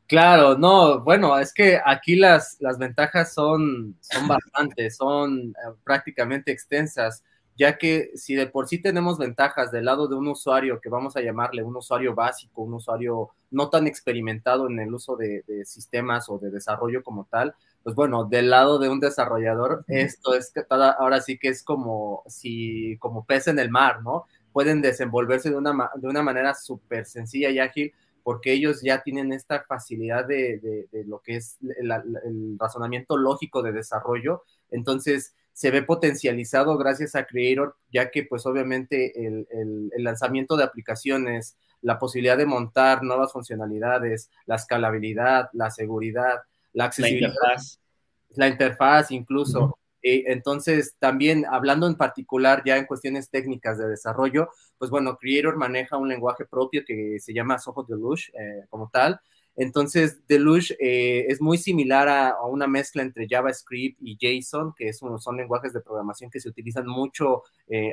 [0.07, 6.51] Claro, no, bueno, es que aquí las, las ventajas son, son bastantes, son eh, prácticamente
[6.51, 7.23] extensas,
[7.55, 11.15] ya que si de por sí tenemos ventajas del lado de un usuario que vamos
[11.15, 16.27] a llamarle un usuario básico, un usuario no tan experimentado en el uso de, sistemas
[16.29, 20.65] o de desarrollo como tal, pues bueno, del lado de un desarrollador, esto es que
[20.69, 24.25] ahora sí que es como si, como pez en el mar, ¿no?
[24.53, 27.93] pueden desenvolverse de una, de una manera súper sencilla y ágil
[28.23, 34.43] porque ellos ya tienen esta facilidad de, lo que es el, razonamiento lógico de desarrollo.
[34.71, 40.63] Entonces, se ve potencializado gracias a Creator, ya que pues obviamente el, el, lanzamiento de
[40.63, 47.57] aplicaciones, la posibilidad de montar nuevas funcionalidades, la escalabilidad, la seguridad, la accesibilidad,
[48.35, 49.77] la interfaz, incluso.
[50.03, 55.55] Eh, entonces, también hablando en particular ya en cuestiones técnicas de desarrollo, pues bueno, Creator
[55.55, 59.19] maneja un lenguaje propio que se llama Soho Deluge eh, como tal.
[59.55, 65.37] Entonces, Deluge eh, es muy similar a, una mezcla entre JavaScript y JSON, que son
[65.37, 67.43] lenguajes de programación que se utilizan mucho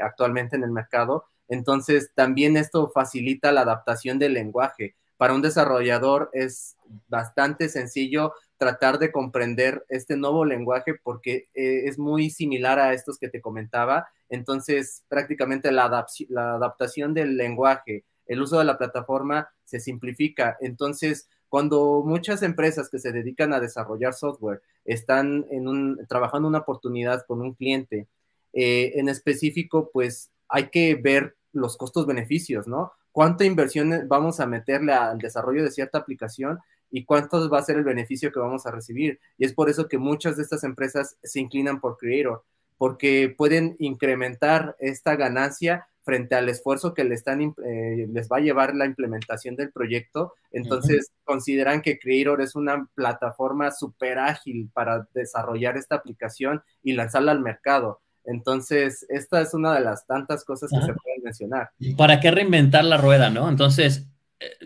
[0.03, 1.27] actualmente en el mercado.
[1.49, 4.97] Entonces, también esto facilita la adaptación del lenguaje.
[5.19, 6.77] Para un desarrollador es
[7.09, 13.19] bastante sencillo tratar de comprender este nuevo lenguaje porque eh, es muy similar a estos
[13.19, 14.09] que te comentaba.
[14.29, 20.59] Entonces, prácticamente la, adaptación del lenguaje, el uso de la plataforma se simplifica.
[20.61, 26.59] Entonces, cuando muchas empresas que se dedican a desarrollar software están en un, trabajando una
[26.59, 28.09] oportunidad con un cliente,
[28.53, 32.93] eh, en específico, pues hay que ver los costos-beneficios, ¿no?
[33.11, 36.59] ¿Cuánta inversión vamos a meterle al desarrollo de cierta aplicación
[36.91, 39.21] y cuánto va a ser el beneficio que vamos a recibir.
[39.39, 42.45] Y es por eso que muchas de estas empresas se inclinan por Creator,
[42.79, 48.41] porque pueden incrementar esta ganancia frente al esfuerzo que le están, eh, les va a
[48.41, 50.35] llevar la implementación del proyecto.
[50.51, 57.33] Entonces, consideran que Creator es una plataforma súper ágil para desarrollar esta aplicación y lanzarla
[57.33, 58.01] al mercado.
[58.25, 61.71] Entonces, esta es una de las tantas cosas que se pueden mencionar.
[61.97, 63.49] ¿Para qué reinventar la rueda, no?
[63.49, 64.07] Entonces,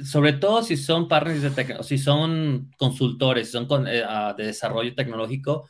[0.03, 4.95] sobre todo si son partners de si son consultores, si son eh, ah, de desarrollo
[4.95, 5.69] tecnológico,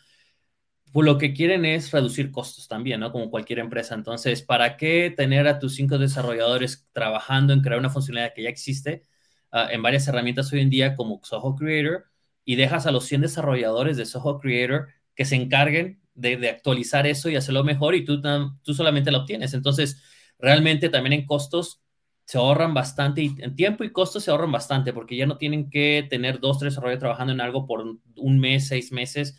[0.93, 3.11] pues lo que quieren es reducir costos también, ¿no?
[3.13, 3.95] Como cualquier empresa.
[3.95, 8.51] Entonces, ¿para qué tener a tus cinco desarrolladores trabajando en crear una funcionalidad que ya
[8.51, 9.05] existe
[9.51, 12.05] ah, en varias herramientas hoy en día como Soho Creator
[12.45, 17.07] y dejas a los 100 desarrolladores de Soho Creator que se encarguen de, de actualizar
[17.07, 18.21] eso y hacerlo mejor y tú,
[18.63, 19.55] tú solamente lo obtienes?
[19.55, 20.03] Entonces,
[20.39, 21.84] realmente también en costos
[22.25, 25.71] se ahorran bastante y en tiempo y costo se ahorran bastante porque ya no tienen
[25.71, 27.85] que tener dos, tres desarrolladores trabajando en algo por
[28.17, 29.39] un mes, seis meses,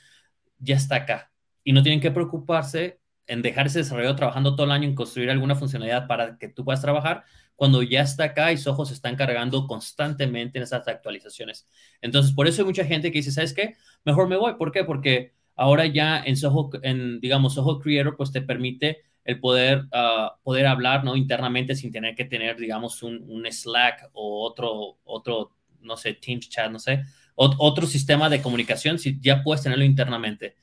[0.60, 1.32] ya está acá.
[1.64, 5.30] Y no tienen que preocuparse en dejar ese desarrollador trabajando todo el año en construir
[5.32, 7.24] alguna funcionalidad para que tú puedas trabajar
[7.56, 11.68] cuando ya está acá y Soho se están cargando constantemente en esas actualizaciones.
[12.02, 13.76] Entonces, por eso hay mucha gente que dice, ¿sabes qué?
[14.04, 14.56] Mejor me voy.
[14.56, 14.84] ¿Por qué?
[14.84, 20.38] Porque ahora ya en Soho, en, digamos, Soho Creator, pues te permite el poder, ah,
[20.44, 21.16] poder hablar ¿no?
[21.16, 25.52] internamente sin tener que tener, digamos, un, Slack o otro, otro,
[25.82, 27.04] no sé, Teams chat, no sé,
[27.36, 30.56] otro sistema de comunicación, si ya puedes tenerlo internamente.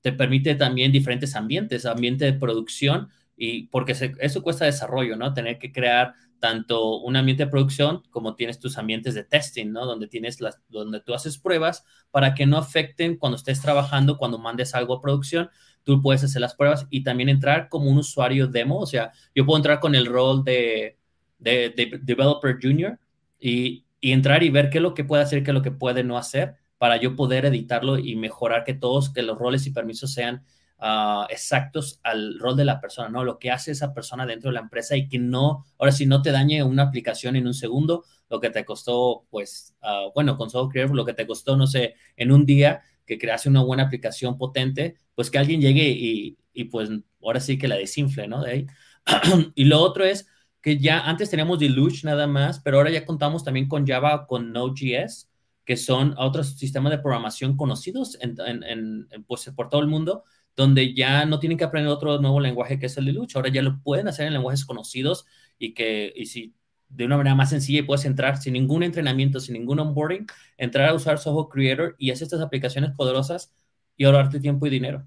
[0.00, 5.32] te permite también diferentes ambientes, ambiente de producción, y porque eso cuesta desarrollo, ¿no?
[5.34, 9.86] Tener que crear tanto un ambiente de producción como tienes tus ambientes de testing, ¿no?
[9.86, 14.38] Donde tienes las, donde tú haces pruebas para que no afecten cuando estés trabajando, cuando
[14.38, 15.50] mandes algo a producción,
[15.84, 18.78] tú puedes hacer las pruebas y también entrar como un usuario demo.
[18.78, 20.98] O sea, yo puedo entrar con el rol de,
[21.38, 22.98] de, developer junior
[23.40, 25.70] y, y, entrar y ver qué es lo que puede hacer, qué es lo que
[25.70, 29.70] puede no hacer para yo poder editarlo y mejorar que todos, que los roles y
[29.70, 30.44] permisos sean
[30.82, 33.24] uh, exactos al rol de la persona, ¿no?
[33.24, 36.22] Lo que hace esa persona dentro de la empresa y que no, ahora si no
[36.22, 40.48] te dañe una aplicación en un segundo, lo que te costó, pues, uh, bueno, con
[40.68, 44.38] Creator, lo que te costó, no sé, en un día, que crease una buena aplicación
[44.38, 46.90] potente, pues que alguien llegue y, y pues
[47.22, 48.42] ahora sí que la desinfle, ¿no?
[48.42, 48.66] De ahí.
[49.54, 50.26] y lo otro es
[50.60, 54.52] que ya antes teníamos Deluge nada más, pero ahora ya contamos también con Java, con
[54.52, 55.28] Node.js,
[55.64, 60.24] que son otros sistemas de programación conocidos en, en, pues, por todo el mundo,
[60.54, 63.62] donde ya no tienen que aprender otro nuevo lenguaje que es el Deluge, ahora ya
[63.62, 65.26] lo pueden hacer en lenguajes conocidos
[65.58, 66.54] y que, y si
[66.94, 70.26] de una manera más sencilla y puedes entrar sin ningún entrenamiento, sin ningún onboarding,
[70.58, 73.52] entrar a usar Soho Creator y hacer estas aplicaciones poderosas
[73.96, 75.06] y ahorrarte tiempo y dinero.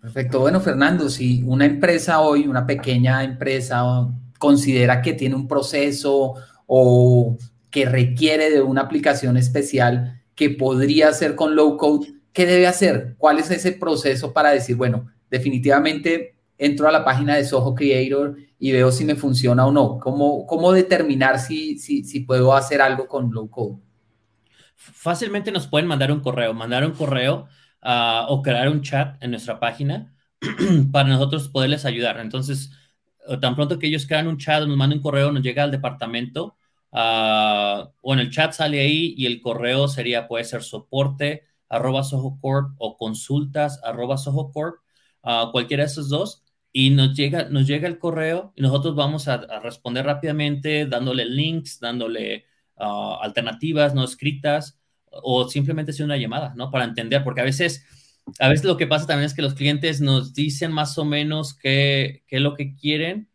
[0.00, 0.40] Perfecto.
[0.40, 3.82] Bueno, Fernando, si una empresa hoy, una pequeña empresa,
[4.38, 6.34] considera que tiene un proceso
[6.66, 7.36] o
[7.70, 13.16] que requiere de una aplicación especial que podría hacer con low code, ¿qué debe hacer?
[13.18, 18.36] ¿Cuál es ese proceso para decir, bueno, definitivamente entro a la página de Soho Creator
[18.58, 19.98] y veo si me funciona o no.
[19.98, 23.78] ¿Cómo, cómo determinar si, si, si puedo hacer algo con low code?
[24.74, 27.46] Fácilmente nos pueden mandar un correo, mandar un correo
[27.82, 30.14] uh, o crear un chat en nuestra página
[30.92, 32.18] para nosotros poderles ayudar.
[32.20, 32.70] Entonces,
[33.40, 36.56] tan pronto que ellos crean un chat, nos mandan un correo, nos llega al departamento,
[36.92, 42.04] uh, o en el chat sale ahí y el correo sería, puede ser soporte arroba
[42.04, 44.76] Soho Corp o consultas arroba Soho Corp,
[45.24, 46.45] uh, cualquiera de esos dos
[46.78, 51.80] y nos llega, nos llega el correo y nosotros vamos a, responder rápidamente dándole links,
[51.80, 52.44] dándole
[52.76, 56.70] ah, alternativas no escritas o simplemente haciendo una llamada, ¿no?
[56.70, 57.86] Para entender, porque a veces,
[58.38, 61.54] a veces lo que pasa también es que los clientes nos dicen más o menos
[61.54, 63.30] qué, qué es lo que quieren,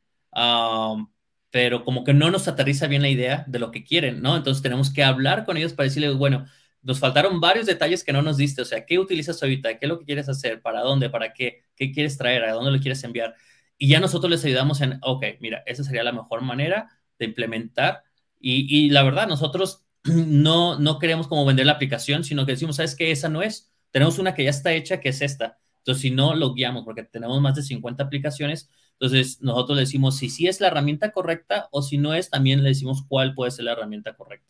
[1.49, 4.37] pero como que no nos aterriza bien la idea de lo que quieren, ¿no?
[4.37, 6.45] Entonces tenemos que hablar con ellos para decirles, bueno,
[6.83, 9.79] nos faltaron varios detalles que no nos diste, o sea, ¿qué utilizas ahorita?
[9.79, 10.61] ¿Qué es lo que quieres hacer?
[10.61, 11.09] ¿Para dónde?
[11.09, 11.63] ¿Para qué?
[11.81, 12.43] ¿Qué quieres traer?
[12.43, 13.33] ¿A dónde lo quieres enviar?
[13.75, 18.03] Y ya nosotros les ayudamos en, ok, mira, esa sería la mejor manera de implementar.
[18.39, 22.93] Y, la verdad, nosotros no, no queremos como vender la aplicación, sino que decimos, ¿sabes
[22.93, 23.09] qué?
[23.09, 23.71] Esa no es.
[23.89, 25.57] Tenemos una que ya está hecha, que es esta.
[25.77, 28.69] Entonces, si no, lo guiamos, porque tenemos más de 50 aplicaciones.
[28.99, 32.69] Entonces, nosotros decimos si sí es la herramienta correcta o si no es, también le
[32.69, 34.47] decimos cuál puede ser la herramienta correcta.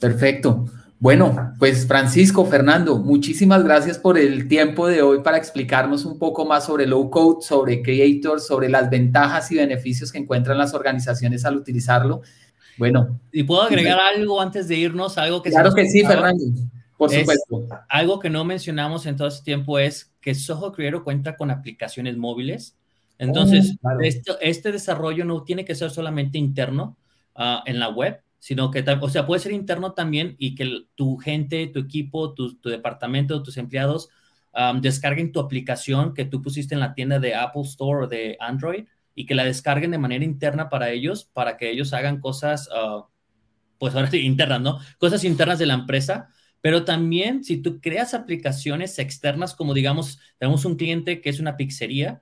[0.00, 0.64] Perfecto.
[0.98, 6.46] Bueno, pues Francisco, Fernando, muchísimas gracias por el tiempo de hoy para explicarnos un poco
[6.46, 11.44] más sobre low code, sobre Creator, sobre las ventajas y beneficios que encuentran las organizaciones
[11.44, 12.22] al utilizarlo.
[12.78, 13.20] Bueno.
[13.30, 15.18] ¿Y puedo agregar algo antes de irnos?
[15.18, 16.44] Algo que claro que sí, Fernando.
[16.96, 17.68] Por supuesto.
[17.90, 22.16] Algo que no mencionamos en todo este tiempo es que Soho Creator cuenta con aplicaciones
[22.16, 22.74] móviles.
[23.18, 23.90] Entonces, oh,
[24.40, 26.96] este, desarrollo no tiene que ser solamente interno
[27.34, 31.16] ah, en la web, sino que, o sea, puede ser interno también y que tu
[31.16, 34.08] gente, tu equipo, tu, departamento, tus empleados
[34.80, 38.84] descarguen tu aplicación que tú pusiste en la tienda de Apple Store o de Android
[39.16, 43.02] y que la descarguen de manera interna para ellos, para que ellos hagan cosas, uh,
[43.78, 44.78] pues ahora sí, internas, ¿no?
[44.98, 46.28] Cosas internas de la empresa.
[46.60, 51.56] Pero también si tú creas aplicaciones externas, como digamos, tenemos un cliente que es una
[51.56, 52.20] pizzería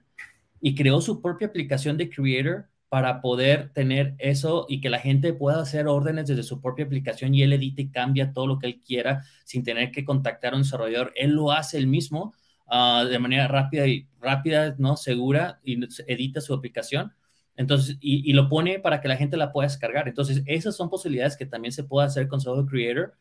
[0.58, 5.32] y creó su propia aplicación de Creator para poder tener eso y que la gente
[5.32, 8.68] pueda hacer órdenes desde su propia aplicación y él edita y cambia todo lo que
[8.68, 11.12] él quiera sin tener que contactar a un desarrollador.
[11.16, 12.34] Él lo hace él mismo
[12.68, 14.96] ah, de manera rápida y rápida, ¿no?
[14.96, 15.76] Segura y
[16.06, 17.12] edita su aplicación.
[17.56, 20.06] Entonces, y, lo pone para que la gente la pueda descargar.
[20.06, 23.14] Entonces, esas son posibilidades que también se puede hacer con Software Creator.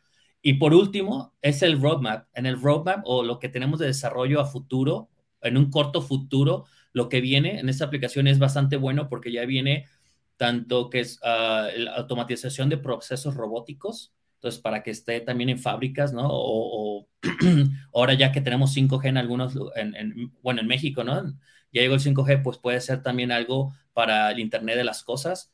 [0.44, 2.28] Y por último, es el roadmap.
[2.36, 5.10] En el roadmap o lo que tenemos de desarrollo a futuro,
[5.42, 9.46] en un corto futuro, lo que viene en esta aplicación es bastante bueno porque ya
[9.46, 9.88] viene
[10.38, 15.60] tanto que es ah, la automatización de procesos robóticos, entonces para que esté también en
[15.60, 16.28] fábricas, ¿no?
[16.30, 17.08] O,
[17.94, 19.54] ahora ya que tenemos 5G en algunos,
[20.42, 21.24] bueno, en México, ¿no?
[21.72, 25.52] Ya llegó el 5G, pues puede ser también algo para el Internet de las Cosas.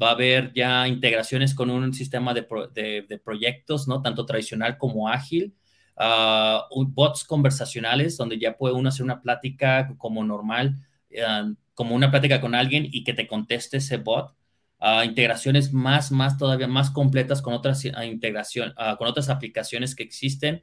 [0.00, 4.02] Va a haber ya integraciones con un sistema de proyectos, ¿no?
[4.02, 5.54] Tanto tradicional como ágil
[6.00, 10.76] uh, bots conversacionales donde ya puede uno hacer una plática como normal,
[11.10, 14.34] um, como una plática con alguien y que te conteste ese bot.
[14.80, 20.62] Uh, integraciones más, más todavía más completas con otras integración, con otras aplicaciones que existen,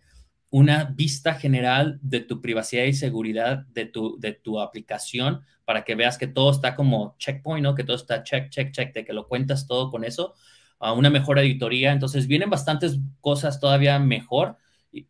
[0.49, 5.93] una vista general de tu privacidad y seguridad de tu, de tu aplicación para que
[5.93, 7.75] veas que todo está como checkpoint, ¿no?
[7.75, 10.33] Que todo está check, check, check, de que lo cuentas todo con eso,
[10.79, 11.91] una mejor auditoría.
[11.91, 14.57] Entonces vienen bastantes cosas todavía mejor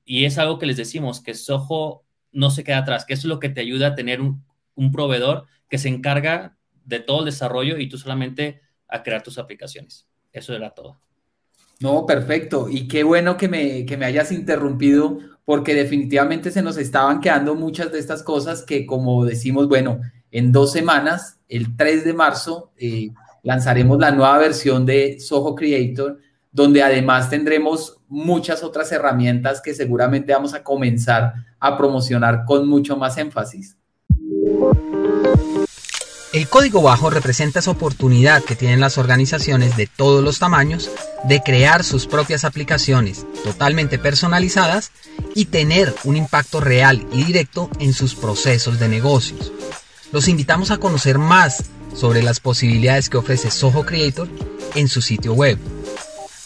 [0.06, 3.40] y, es algo que les decimos, que Soho no se queda atrás, que es lo
[3.40, 4.44] que te ayuda a tener un,
[4.92, 10.08] proveedor que se encarga de todo el desarrollo y tú solamente a crear tus aplicaciones.
[10.32, 11.00] Eso era todo.
[11.80, 12.70] No, perfecto.
[12.70, 17.56] Y qué bueno que me, que me hayas interrumpido porque definitivamente se nos estaban quedando
[17.56, 22.72] muchas de estas cosas que como decimos, bueno, en dos semanas, el 3 de marzo,
[22.78, 23.10] eh,
[23.44, 26.20] lanzaremos la nueva versión de Soho Creator
[26.58, 32.98] donde además tendremos muchas otras herramientas que seguramente vamos a comenzar a promocionar con mucho
[32.98, 33.78] más énfasis.
[36.34, 40.90] El código bajo representa esa oportunidad que tienen las organizaciones de todos los tamaños
[41.26, 44.92] de crear sus propias aplicaciones totalmente personalizadas
[45.36, 49.52] y tener un impacto real y directo en sus procesos de negocios.
[50.12, 54.28] Los invitamos a conocer más sobre las posibilidades que ofrece Soho Creator
[54.74, 55.60] en su sitio web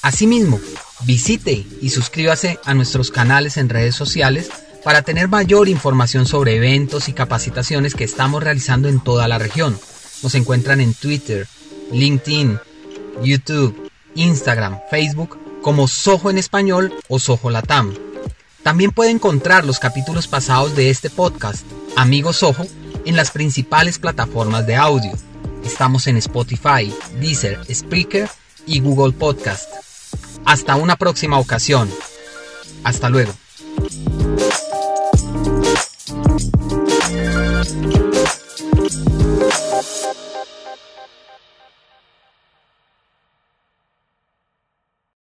[0.02, 0.60] Asimismo,
[1.04, 4.50] visite y suscríbase a nuestros canales en redes sociales
[4.84, 9.80] para tener mayor información sobre eventos y capacitaciones que estamos realizando en toda la región.
[10.24, 11.48] Nos encuentran en Twitter,
[11.92, 12.60] LinkedIn,
[13.24, 17.94] YouTube, Instagram, Facebook como Soho en español o Soho Latam.
[18.64, 21.64] También puede encontrar los capítulos pasados de este podcast,
[21.96, 22.66] Amigos Soho,
[23.06, 25.12] en las principales plataformas de audio.
[25.64, 28.30] Estamos en Spotify, Deezer, Spreaker
[28.66, 29.91] y Google Podcast.
[30.46, 31.90] Hasta una próxima ocasión.
[32.84, 33.34] Hasta luego.